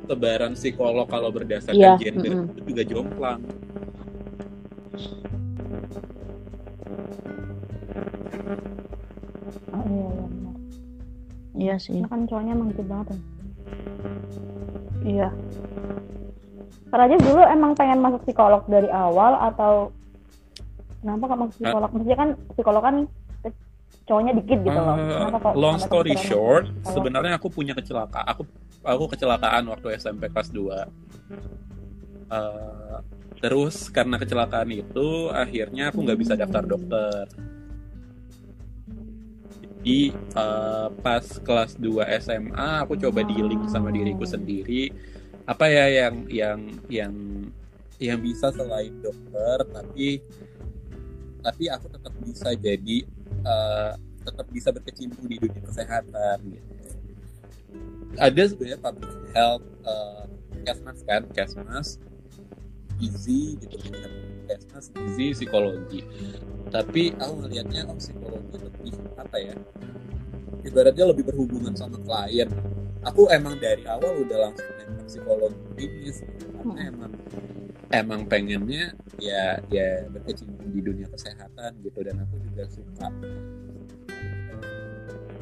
[0.04, 2.50] sebaran psikolog kalau berdasarkan Iya, gender mm-mm.
[2.52, 3.40] itu juga jomplang.
[9.70, 10.54] Oh, iya, iya, benar.
[11.56, 11.94] Iya sih.
[11.94, 13.18] Karena kan cowoknya emang gitu banget ya.
[15.00, 15.28] Iya.
[16.90, 19.94] Raja dulu emang pengen masuk psikolog dari awal atau
[21.00, 21.90] kenapa kamu psikolog?
[21.94, 22.96] Maksudnya kan psikolog kan
[24.10, 24.96] cowoknya dikit gitu loh.
[24.98, 28.42] Uh, kok long story short sebenarnya aku punya kecelakaan aku
[28.82, 30.66] aku kecelakaan waktu SMP kelas 2
[32.34, 32.98] uh,
[33.38, 37.24] terus karena kecelakaan itu akhirnya aku nggak bisa daftar dokter.
[39.80, 44.92] Jadi uh, pas kelas 2 SMA aku coba dealing sama diriku sendiri
[45.50, 47.14] apa ya yang yang yang
[47.98, 50.22] yang bisa selain dokter tapi
[51.42, 53.02] tapi aku tetap bisa jadi
[53.42, 56.70] uh, tetap bisa berkecimpung di dunia kesehatan gitu.
[58.20, 60.24] Ada sebenarnya public health uh,
[60.62, 61.88] kesmas kan, kesmas,
[63.00, 63.76] easy gitu
[64.46, 66.04] kesmas, easy psikologi.
[66.68, 69.56] Tapi aku ngelihatnya oh psikologi lebih apa ya?
[70.60, 72.50] Ibaratnya lebih berhubungan sama klien.
[73.08, 74.79] Aku emang dari awal udah langsung
[75.10, 76.90] nembak psikologi klinis gitu, karena hmm.
[76.94, 77.12] emang
[77.90, 83.06] emang pengennya ya ya berkecimpung di dunia kesehatan gitu dan aku juga suka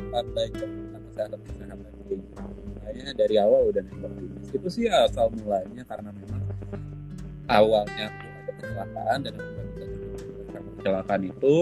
[0.09, 1.77] pandai tentang kesehatan kesehatan
[2.09, 2.17] gitu
[3.15, 6.43] dari awal udah nembak bisnis itu sih asal mulanya karena memang
[7.53, 9.85] awalnya aku ada kecelakaan dan aku gak bisa
[10.49, 11.57] karena kecelakaan itu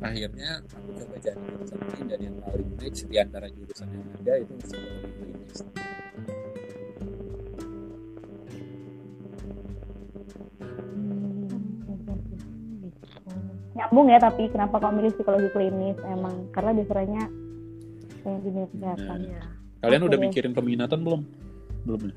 [0.00, 4.54] akhirnya aku coba jurusan lain dan yang paling match di antara jurusan yang ada itu
[4.62, 5.58] psikologi klinis
[13.80, 15.96] nyambung ya tapi kenapa kau milih psikologi klinis?
[16.04, 17.22] Emang karena dasarnya
[18.20, 19.42] kayak dunia kesehatan ya.
[19.80, 21.24] kalian udah mikirin peminatan belum?
[21.88, 22.14] Belum ya?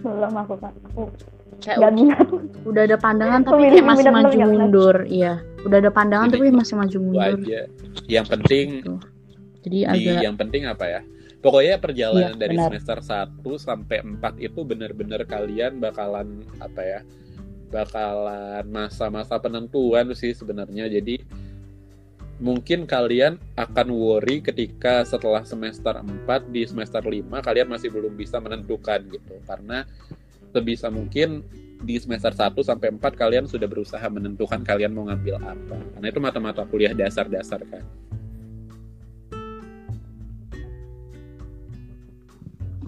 [0.00, 1.02] Belum aku kan aku
[1.60, 2.16] kayak udah,
[2.68, 4.96] udah ada pandangan tapi kayak masih maju mundur.
[5.08, 5.34] Iya.
[5.64, 7.40] Udah ada pandangan tapi masih maju mundur.
[7.40, 7.60] aja.
[8.08, 8.94] yang penting gitu.
[9.60, 11.00] Jadi di, agak yang penting apa ya
[11.40, 12.68] Pokoknya perjalanan ya, dari benar.
[12.68, 17.00] semester 1 sampai 4 itu benar-benar kalian bakalan apa ya?
[17.72, 20.92] Bakalan masa-masa penentuan sih sebenarnya.
[20.92, 21.24] Jadi
[22.44, 28.36] mungkin kalian akan worry ketika setelah semester 4 di semester 5 kalian masih belum bisa
[28.36, 29.40] menentukan gitu.
[29.48, 29.88] Karena
[30.52, 31.40] sebisa mungkin
[31.80, 35.76] di semester 1 sampai 4 kalian sudah berusaha menentukan kalian mau ngambil apa.
[35.96, 37.80] Karena itu mata-mata kuliah dasar-dasar kan.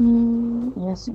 [0.01, 1.11] Hmm, yes.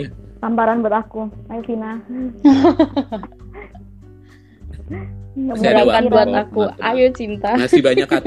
[0.00, 0.08] Eh.
[0.40, 2.00] Tamparan buat aku, ayo Vina.
[5.40, 7.54] Waktu buat aku, ayo cinta.
[7.54, 8.26] Masih banyak yang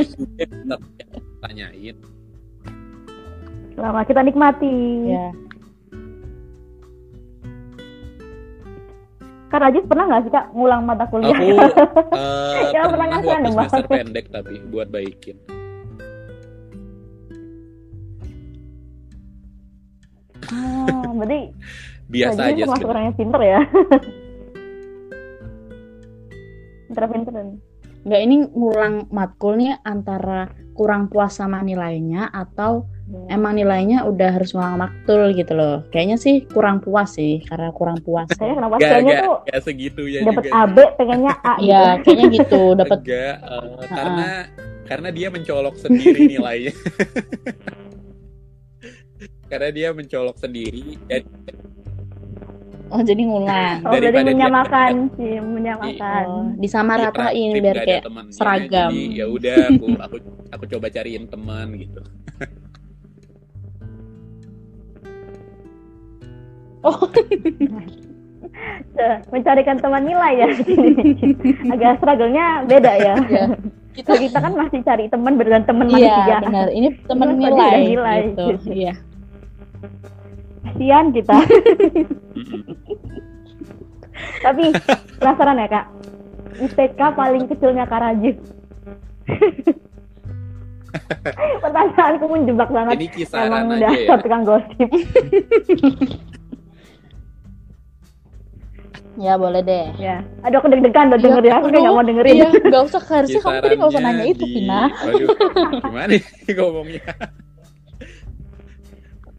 [1.42, 1.98] tanyain.
[3.74, 4.78] Selamat kita nikmati.
[5.10, 5.34] Ya.
[9.54, 11.30] Kak Rajis pernah nggak sih kak ngulang mata kuliah?
[11.30, 11.46] Aku
[12.18, 15.38] uh, ya, pernah, pernah waktu semester pendek tapi buat baikin.
[20.52, 21.54] Ah, berarti
[22.12, 23.62] biasa aja termasuk orang yang pinter ya.
[26.94, 27.48] pinter-pinter dan
[28.04, 33.32] Enggak ini ngulang matkulnya antara kurang puas sama nilainya atau hmm.
[33.32, 35.88] emang nilainya udah harus ngulang maktul gitu loh.
[35.88, 38.28] Kayaknya sih kurang puas sih karena kurang puas.
[38.36, 41.72] Kayaknya kenapa kayaknya tuh gak segitu ya dapat AB pengennya A gitu.
[41.72, 44.30] Ya, kayaknya gitu, dapat uh, karena
[44.84, 46.76] karena dia mencolok sendiri nilainya.
[49.54, 51.22] Karena dia mencolok sendiri dan
[52.94, 53.82] Oh jadi ngulang.
[53.90, 56.24] Oh jadi menyamakan sih, menyamakan.
[56.30, 58.94] Oh, disamaratain biar kayak seragam.
[58.94, 60.18] Jadi ya udah aku aku
[60.54, 62.02] aku coba cariin teman gitu.
[66.86, 67.02] oh.
[69.34, 70.50] mencarikan teman nilai ya
[71.74, 73.16] agak struggle-nya beda ya.
[73.26, 73.46] ya.
[73.98, 76.14] Kita kita kan masih cari teman berdasarkan teman iya, manusia.
[76.14, 76.68] Iya benar.
[76.70, 77.82] Ini teman nilai.
[77.90, 78.20] nilai.
[78.30, 78.46] Gitu.
[78.70, 78.94] Iya
[80.64, 81.38] kasihan kita
[84.44, 84.64] tapi
[85.20, 85.86] penasaran ya kak
[86.54, 88.36] IPK paling kecilnya Kak Rajif
[91.64, 94.90] pertanyaanku menjebak banget ini kisaran emang aja ya tukang gosip
[99.14, 99.94] Ya boleh deh.
[100.02, 100.26] Ya.
[100.42, 101.62] Aduh aku deg-degan udah denger ya.
[101.62, 102.34] Aku kayak gak mau dengerin.
[102.34, 104.82] Iya, gak usah harusnya kamu tadi gak usah nanya itu, Pina.
[104.90, 105.28] Waduh,
[105.86, 106.22] gimana nih
[106.58, 107.04] ngomongnya?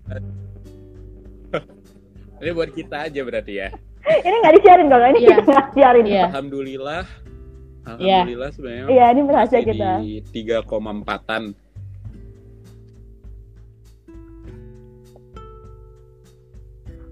[2.44, 3.72] Ini buat kita aja berarti ya.
[4.26, 5.40] ini nggak disiarin kalau ini yeah.
[5.40, 6.04] nggak disiarin.
[6.04, 6.28] Yeah.
[6.28, 7.04] Alhamdulillah.
[7.84, 8.56] Alhamdulillah yeah.
[8.56, 8.84] sebenarnya.
[8.92, 9.90] Iya, ini berhasil kita.
[10.04, 11.56] Di tiga koma empatan.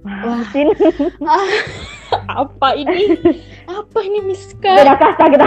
[0.02, 0.42] Wah,
[2.42, 3.14] apa ini?
[3.70, 4.82] Apa ini Miska?
[4.82, 5.46] Beda kasta kita.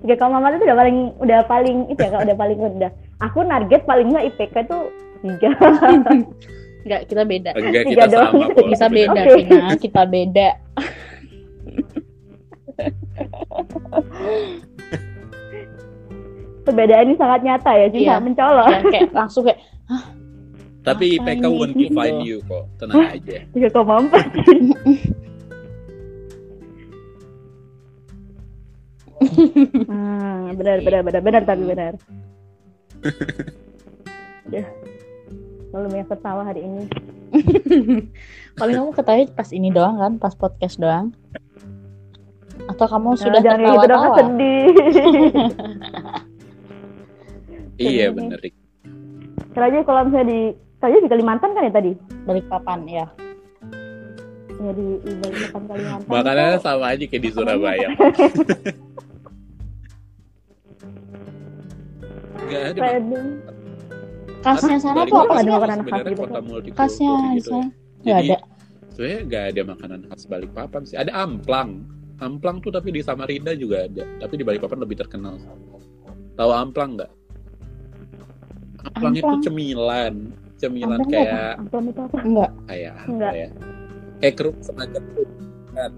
[0.00, 2.92] 3,4 itu udah paling udah paling itu ya kalau udah paling rendah.
[3.20, 4.78] Aku target paling nggak IPK itu
[5.20, 5.44] 3.
[6.80, 7.52] Enggak, kita beda.
[7.52, 8.32] Enggak, kita doang.
[8.56, 9.36] Kok, bisa Kita beda, okay.
[9.36, 9.76] Fina.
[9.76, 10.48] Kita beda.
[16.64, 18.16] Perbedaan ini sangat nyata ya, Cinta.
[18.16, 18.16] Iya.
[18.24, 18.68] Mencolok.
[18.68, 19.60] Ya, kayak langsung kayak,
[20.80, 22.40] Tapi IPK won't define gitu?
[22.40, 22.64] you kok.
[22.80, 23.44] Tenang aja.
[23.68, 25.28] 3,4.
[29.20, 31.92] Hmm, benar benar benar benar tapi benar
[34.50, 34.64] ya
[35.70, 36.84] lalu banyak tertawa hari ini
[38.58, 41.14] paling kamu ketahui pas ini doang kan, pas podcast doang.
[42.66, 44.64] Atau kamu Nah, sudah jangan kayak gitu dong sedih
[47.80, 48.38] Iya Jadi- bener.
[49.50, 50.40] Kalau aja kalau misalnya di
[50.80, 51.92] Kalau di Kalimantan kan ya tadi?
[52.24, 53.06] Balikpapan ya.
[54.60, 55.12] Ya di, di
[55.48, 56.08] Kalimantan.
[56.08, 57.88] Makanannya sama aja kayak di Surabaya.
[62.50, 62.80] Gak ada.
[64.40, 65.52] Khasnya sana tuh apa ada sih?
[65.52, 66.42] makanan khas gitu kota kan?
[66.48, 67.52] multikultur Khasnya di gitu ya.
[67.52, 67.66] sana
[68.00, 68.36] nggak Jadi, ada.
[68.90, 70.96] Sebenarnya nggak ada makanan khas Balikpapan sih.
[70.96, 71.70] Ada amplang.
[72.20, 74.04] Amplang tuh tapi di Samarinda juga ada.
[74.20, 75.36] Tapi di Balikpapan lebih terkenal.
[76.36, 77.12] Tahu amplang nggak?
[78.80, 79.42] Amplang, itu Amplang?
[79.44, 80.14] cemilan.
[80.56, 81.60] Cemilan Amplang kayak apa?
[81.60, 82.16] Amplang itu apa?
[82.24, 82.50] Enggak.
[82.64, 83.32] kayak apa Nggak.
[83.36, 83.48] ya?
[84.20, 85.22] Kayak kerupuk semacam itu.
[85.76, 85.92] Kan.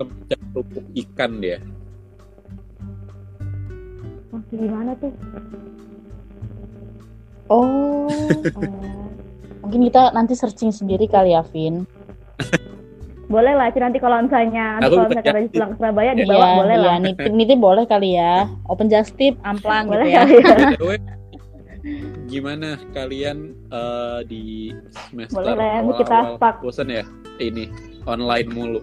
[0.00, 1.58] Semacam kerupuk ikan dia.
[4.30, 5.12] Wah, gimana tuh?
[7.50, 8.06] Oh.
[8.06, 9.06] Oh.
[9.66, 11.82] Mungkin kita nanti searching sendiri kali ya, Vin.
[13.30, 15.54] Boleh lah, nanti kalau misalnya Aku kalau Raji jadi.
[15.54, 16.96] pulang ke Surabaya Iya, dibawa boleh iya, lah.
[16.98, 18.50] nitip nitip boleh kali ya.
[18.66, 20.22] Open just tip, amplang Boleh gitu ya.
[20.26, 20.82] ya.
[20.82, 20.98] Way,
[22.26, 24.74] gimana kalian eh, di
[25.10, 26.18] semester Boleh nanti kita
[26.58, 27.04] bosan ya
[27.38, 27.70] ini
[28.04, 28.80] online mulu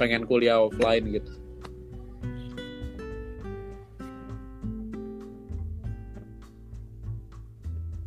[0.00, 1.41] pengen kuliah offline gitu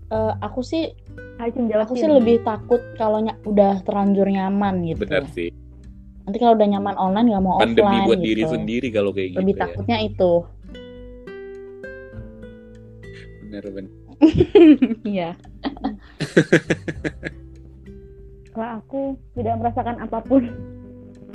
[0.05, 0.93] Eh, aku sih
[1.39, 5.01] aku sih lebih takut kalau ny- udah terlanjur nyaman gitu.
[5.01, 5.49] benar sih
[6.21, 8.27] Nanti kalau udah nyaman online nggak mau pandemi offline buat gitu.
[8.27, 10.31] diri sendiri kalau kayak gitu Lebih ya takutnya itu.
[13.45, 13.91] bener bener
[15.07, 15.29] Iya.
[18.47, 19.01] Kalau aku
[19.35, 20.47] tidak merasakan apa pun.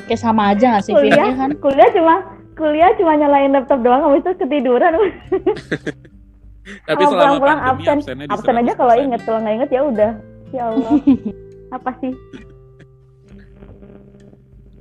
[0.07, 1.51] Kayak sama aja nggak sih, kuliah, Ya kan?
[1.55, 2.15] kuliah cuma
[2.55, 4.97] kuliah cuma nyalain laptop doang, habis itu ketiduran.
[6.61, 8.77] tapi Kalau selama pulang-pulang pandemi absen, absennya di absen aja 100%.
[8.77, 10.13] kalau inget, kalau nggak inget ya udah.
[10.51, 10.91] Ya Allah,
[11.77, 12.13] apa sih?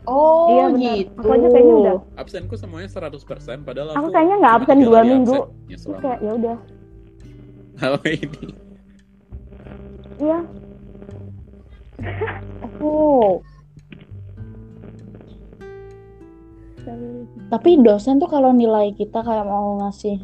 [0.03, 0.95] Oh, Iya, benar.
[0.95, 1.11] gitu.
[1.15, 1.97] Aku aja kayaknya udah.
[2.15, 3.21] absenku semuanya 100%
[3.61, 5.37] padahal Aku aku kayaknya nggak absen dua minggu.
[5.69, 6.57] selama kayak ya udah,
[7.77, 8.41] hal ini
[10.17, 10.39] iya.
[12.79, 13.39] Oh.
[17.49, 20.17] Tapi dosen tuh kalau nilai kita kayak mau ngasih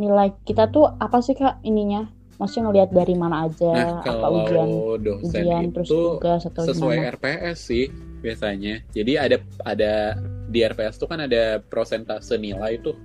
[0.00, 2.08] nilai kita tuh apa sih kak ininya?
[2.40, 3.68] Maksudnya ngelihat dari mana aja?
[3.68, 4.68] nah apa kalau ujian
[5.04, 7.12] dosen ujian itu terus tugas atau sesuai gimana?
[7.20, 7.84] RPS sih
[8.24, 8.74] biasanya.
[8.96, 9.36] Jadi ada
[9.68, 9.92] ada
[10.48, 12.96] di RPS tuh kan ada prosentase nilai tuh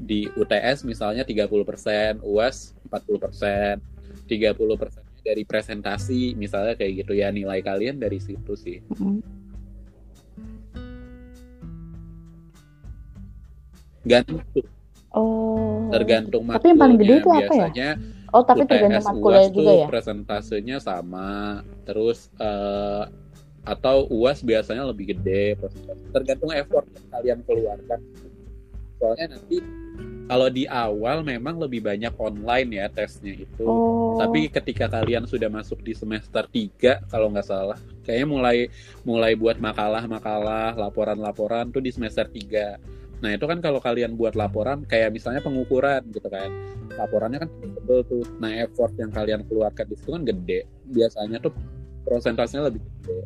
[0.00, 3.78] di UTS misalnya 30%, UAS 40%,
[4.26, 8.80] 30% dari presentasi misalnya kayak gitu ya nilai kalian dari situ sih.
[8.96, 9.20] Mm.
[14.04, 14.44] Gantung
[15.14, 15.86] Oh.
[15.88, 17.38] tergantung Tapi yang paling gede itu matkulnya.
[17.40, 17.60] apa ya?
[17.64, 17.90] Biasanya
[18.28, 19.86] Oh tapi UTS tergantung matkulnya juga tuh ya.
[19.86, 21.28] presentasenya sama
[21.82, 23.02] terus eh,
[23.64, 25.54] atau UAS biasanya lebih gede
[26.10, 28.00] tergantung effort yang kalian keluarkan
[28.94, 29.62] soalnya nanti
[30.24, 34.16] kalau di awal memang lebih banyak online ya tesnya itu Oh.
[34.16, 38.56] tapi ketika kalian sudah masuk di semester 3 kalau nggak salah kayaknya mulai
[39.00, 42.76] mulai buat makalah-makalah laporan-laporan tuh di semester 3
[43.22, 46.50] nah itu kan kalau kalian buat laporan kayak misalnya pengukuran gitu kan.
[46.94, 48.24] Laporannya kan tebel tuh.
[48.38, 50.66] Nah effort yang kalian keluarkan di situ kan gede.
[50.90, 51.52] Biasanya tuh
[52.04, 53.18] prosentasenya lebih gede.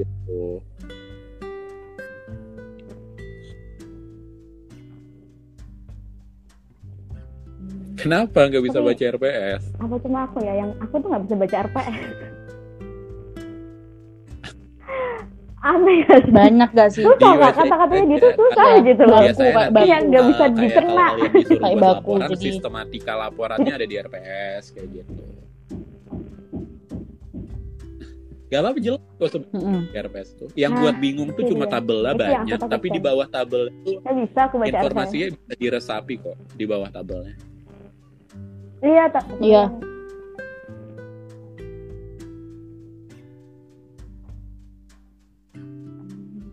[0.00, 0.62] Gitu.
[8.00, 11.56] Kenapa nggak bisa baca RPS Apa cuma aku ya yang aku tuh nggak bisa baca
[11.68, 12.29] RPS.
[15.70, 16.16] Aneh ya.
[16.26, 17.02] banyak gak sih?
[17.02, 18.80] Susah nggak website kata-katanya aja gitu susah ada.
[18.82, 19.10] gitu loh.
[19.12, 19.86] Baku, biasanya baku.
[19.86, 21.06] Yang nggak bisa kayak dicerna.
[21.06, 25.12] Kayak baku, laporan jadi- sistematika laporannya ada di RPS kayak gitu
[28.50, 30.48] Gak apa-apa jelas kok di RPS tuh.
[30.52, 34.02] Yang Nah, buat bingung tuh cuma tabelnya yang aku banyak, tapi di bawah tabel itu
[34.02, 34.82] Saya bisa aku baca RPS.
[34.82, 37.38] informasinya bisa diresapi kok di bawah tabelnya.
[38.82, 39.24] Iya, tak.
[39.38, 39.64] Iya.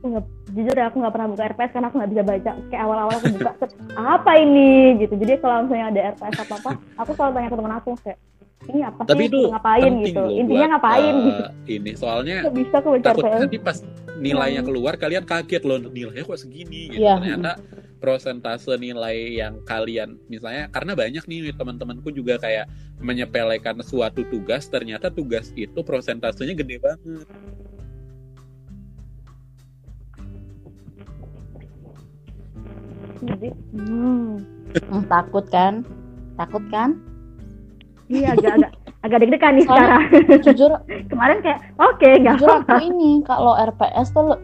[0.09, 2.51] Nggak jujur ya aku nggak pernah buka RPS karena aku nggak bisa baca.
[2.67, 3.51] Kayak awal-awal aku buka
[3.95, 4.69] apa ini?
[4.97, 5.13] Gitu.
[5.15, 8.19] Jadi kalau misalnya ada RPS apa apa aku selalu tanya ke teman aku kayak
[8.67, 9.29] ini apa Tapi sih?
[9.29, 9.91] itu ngapain?
[10.01, 10.19] gitu.
[10.19, 11.13] loh intinya buat, ngapain?
[11.13, 11.43] uh, gitu.
[11.69, 13.77] Ini soalnya Nggak bisa aku baca takut RPS nanti pas
[14.17, 14.69] nilainya Hmm.
[14.73, 16.81] keluar kalian kaget loh nilainya kok segini?
[16.89, 17.03] Gitu.
[17.05, 17.15] Iya.
[17.21, 17.51] Ternyata
[17.97, 22.69] prosentase nilai yang kalian misalnya karena banyak nih teman-temanku juga kayak
[23.01, 27.25] menyepelekan suatu tugas ternyata tugas itu prosentasenya gede banget.
[33.19, 34.29] Jadi hmm,
[34.83, 35.81] Hmm, takut kan?
[36.35, 36.99] Takut kan?
[38.05, 38.71] Iya agak agak
[39.01, 40.43] agak deg-degan nih Soalnya- sekarang.
[40.43, 40.71] jujur
[41.11, 42.67] kemarin kayak oke nggak jujur apa-apa.
[42.69, 44.35] aku ini kalau RPS tuh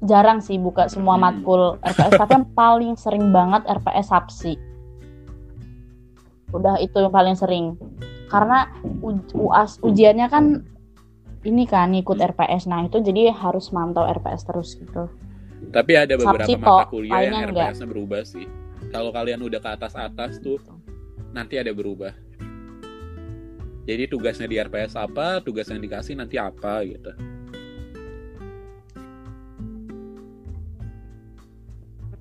[0.00, 1.22] jarang sih buka semua Hmm.
[1.22, 4.54] matkul RPS tapi yang paling sering banget RPS Sapsi.
[6.48, 7.76] Udah itu yang paling sering.
[8.26, 8.68] Karena
[8.98, 10.44] u- UAS ujiannya kan
[11.42, 15.08] ini kan ikut RPS nah itu jadi harus mantau RPS terus gitu
[15.68, 17.52] Tapi ada beberapa Sabsi mata kuliah yang.
[17.52, 18.46] RPS-nya berubah sih.
[18.88, 20.56] Kalau kalian udah ke atas-atas tuh
[21.30, 22.14] nanti ada berubah.
[23.84, 27.12] Jadi tugasnya di RPS apa, tugas yang dikasih nanti apa gitu.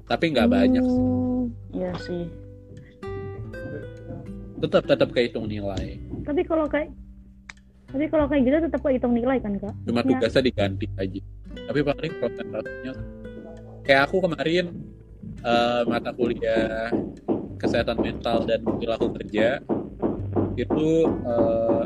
[0.07, 0.83] Tapi nggak banyak.
[0.83, 2.23] Hmm, iya sih
[4.57, 6.01] Tetap tetap kehitung nilai.
[6.25, 6.89] tapi kalau kayak
[7.87, 10.07] tapi kalau kayak gitu tetap hitung nilai kan kak Cuma Ya.
[10.11, 11.21] tugasnya diganti aja.
[11.67, 12.93] Tapi paling prosentasenya
[13.87, 14.75] kayak aku kemarin
[15.47, 16.91] eh, mata kuliah
[17.55, 19.63] kesehatan mental dan perilaku kerja
[20.59, 21.83] itu eh,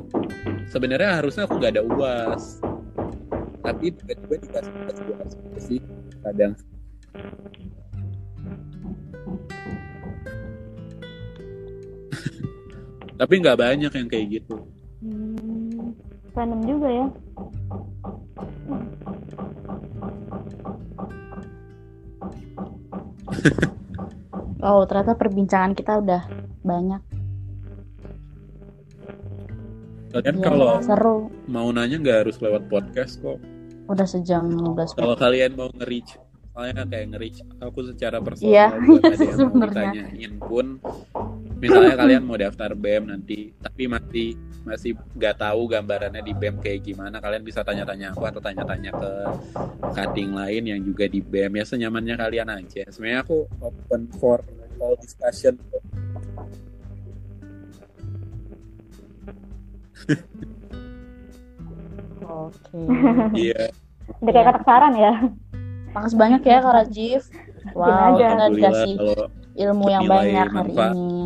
[0.73, 2.57] sebenarnya harusnya aku nggak ada uas.
[3.61, 5.78] Tapi tiba-tiba dikasih tugas uas gitu sih
[6.26, 6.57] kadang.
[13.22, 14.65] Tapi nggak banyak yang kayak gitu.
[15.06, 15.94] Hmm,
[16.34, 17.06] random juga ya
[24.61, 26.22] oh ternyata perbincangan kita udah
[26.61, 27.01] banyak.
[30.11, 31.18] Kalian Iya, kalau seru.
[31.47, 33.39] mau nanya nggak harus lewat podcast kok.
[33.88, 36.15] Udah sejam 15 kalau menit kalian mau nge-reach
[36.51, 39.84] soalnya kayak nge-reach aku secara personal Iya, buat ada yang mau sebenarnya.
[39.88, 40.65] ditanyain pun
[41.61, 44.33] misalnya kalian mau daftar BEM nanti tapi masih
[44.65, 49.11] masih nggak tahu gambarannya di BEM kayak gimana kalian bisa tanya-tanya aku atau tanya-tanya ke
[49.93, 52.83] cutting lain yang juga di BEM ya senyamannya kalian aja.
[52.89, 54.41] Sebenarnya aku open for
[54.81, 55.61] all discussion.
[62.21, 62.77] Oke.
[63.38, 63.69] Iya.
[64.21, 65.13] Udah kayak kata saran ya?
[65.93, 67.23] Makasih banyak ya Kak Rajif
[67.77, 69.25] wow kita dikasih kalau
[69.56, 70.94] ilmu yang Nilai banyak hari manfaat.
[70.95, 71.19] ini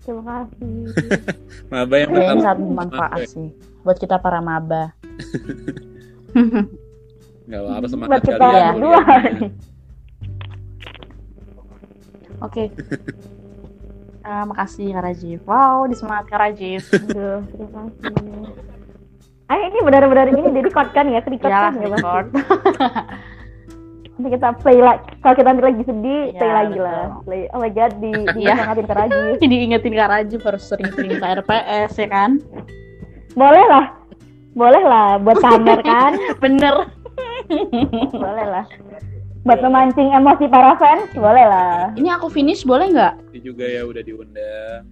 [0.00, 0.76] terima kasih
[1.72, 3.48] maba yang tetap sangat bermanfaat sih
[3.82, 4.92] buat kita para maba
[7.50, 9.00] nggak apa-apa semangat buat kita kalian berdua
[12.40, 12.72] Oke.
[14.24, 15.44] Eh, makasih Kak Rajif.
[15.44, 16.88] Wow, disemangat Kak Rajif.
[16.88, 18.16] Aduh, terima kasih
[19.50, 22.26] Ayo ini benar-benar ini jadi record kan ya, record Iyalah, kan ya Bang?
[24.20, 25.00] Nanti kita play lagi.
[25.18, 26.84] Kalau kita nanti lagi sedih, Iya, play lagi betul.
[26.84, 27.04] lah.
[27.24, 27.42] Play.
[27.50, 28.52] Oh my god, di di Iya.
[28.52, 29.20] semangatin ke Raji.
[29.40, 32.30] Jadi ingetin Kak Rajif harus sering-sering ke RPS ya kan?
[33.32, 33.86] Boleh lah.
[34.52, 36.12] Boleh lah buat pamer kan?
[36.36, 36.84] Bener.
[38.12, 38.68] boleh lah.
[39.40, 41.96] Buat memancing emosi para fans, boleh lah.
[41.96, 43.32] Ini aku finish boleh nggak?
[43.32, 44.84] Ini juga ya udah diundang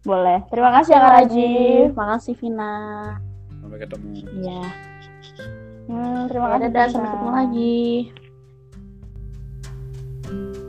[0.00, 0.40] Boleh.
[0.48, 1.86] Terima kasih ya Kak Rajif.
[1.92, 2.74] Makasih Vina.
[3.54, 4.62] sampai ketemu Iya.
[5.84, 6.62] Hmm, terima Ya, kasih.
[6.64, 6.92] dadah, Vina.
[6.94, 7.84] sampai ketemu lagi.
[10.26, 10.63] you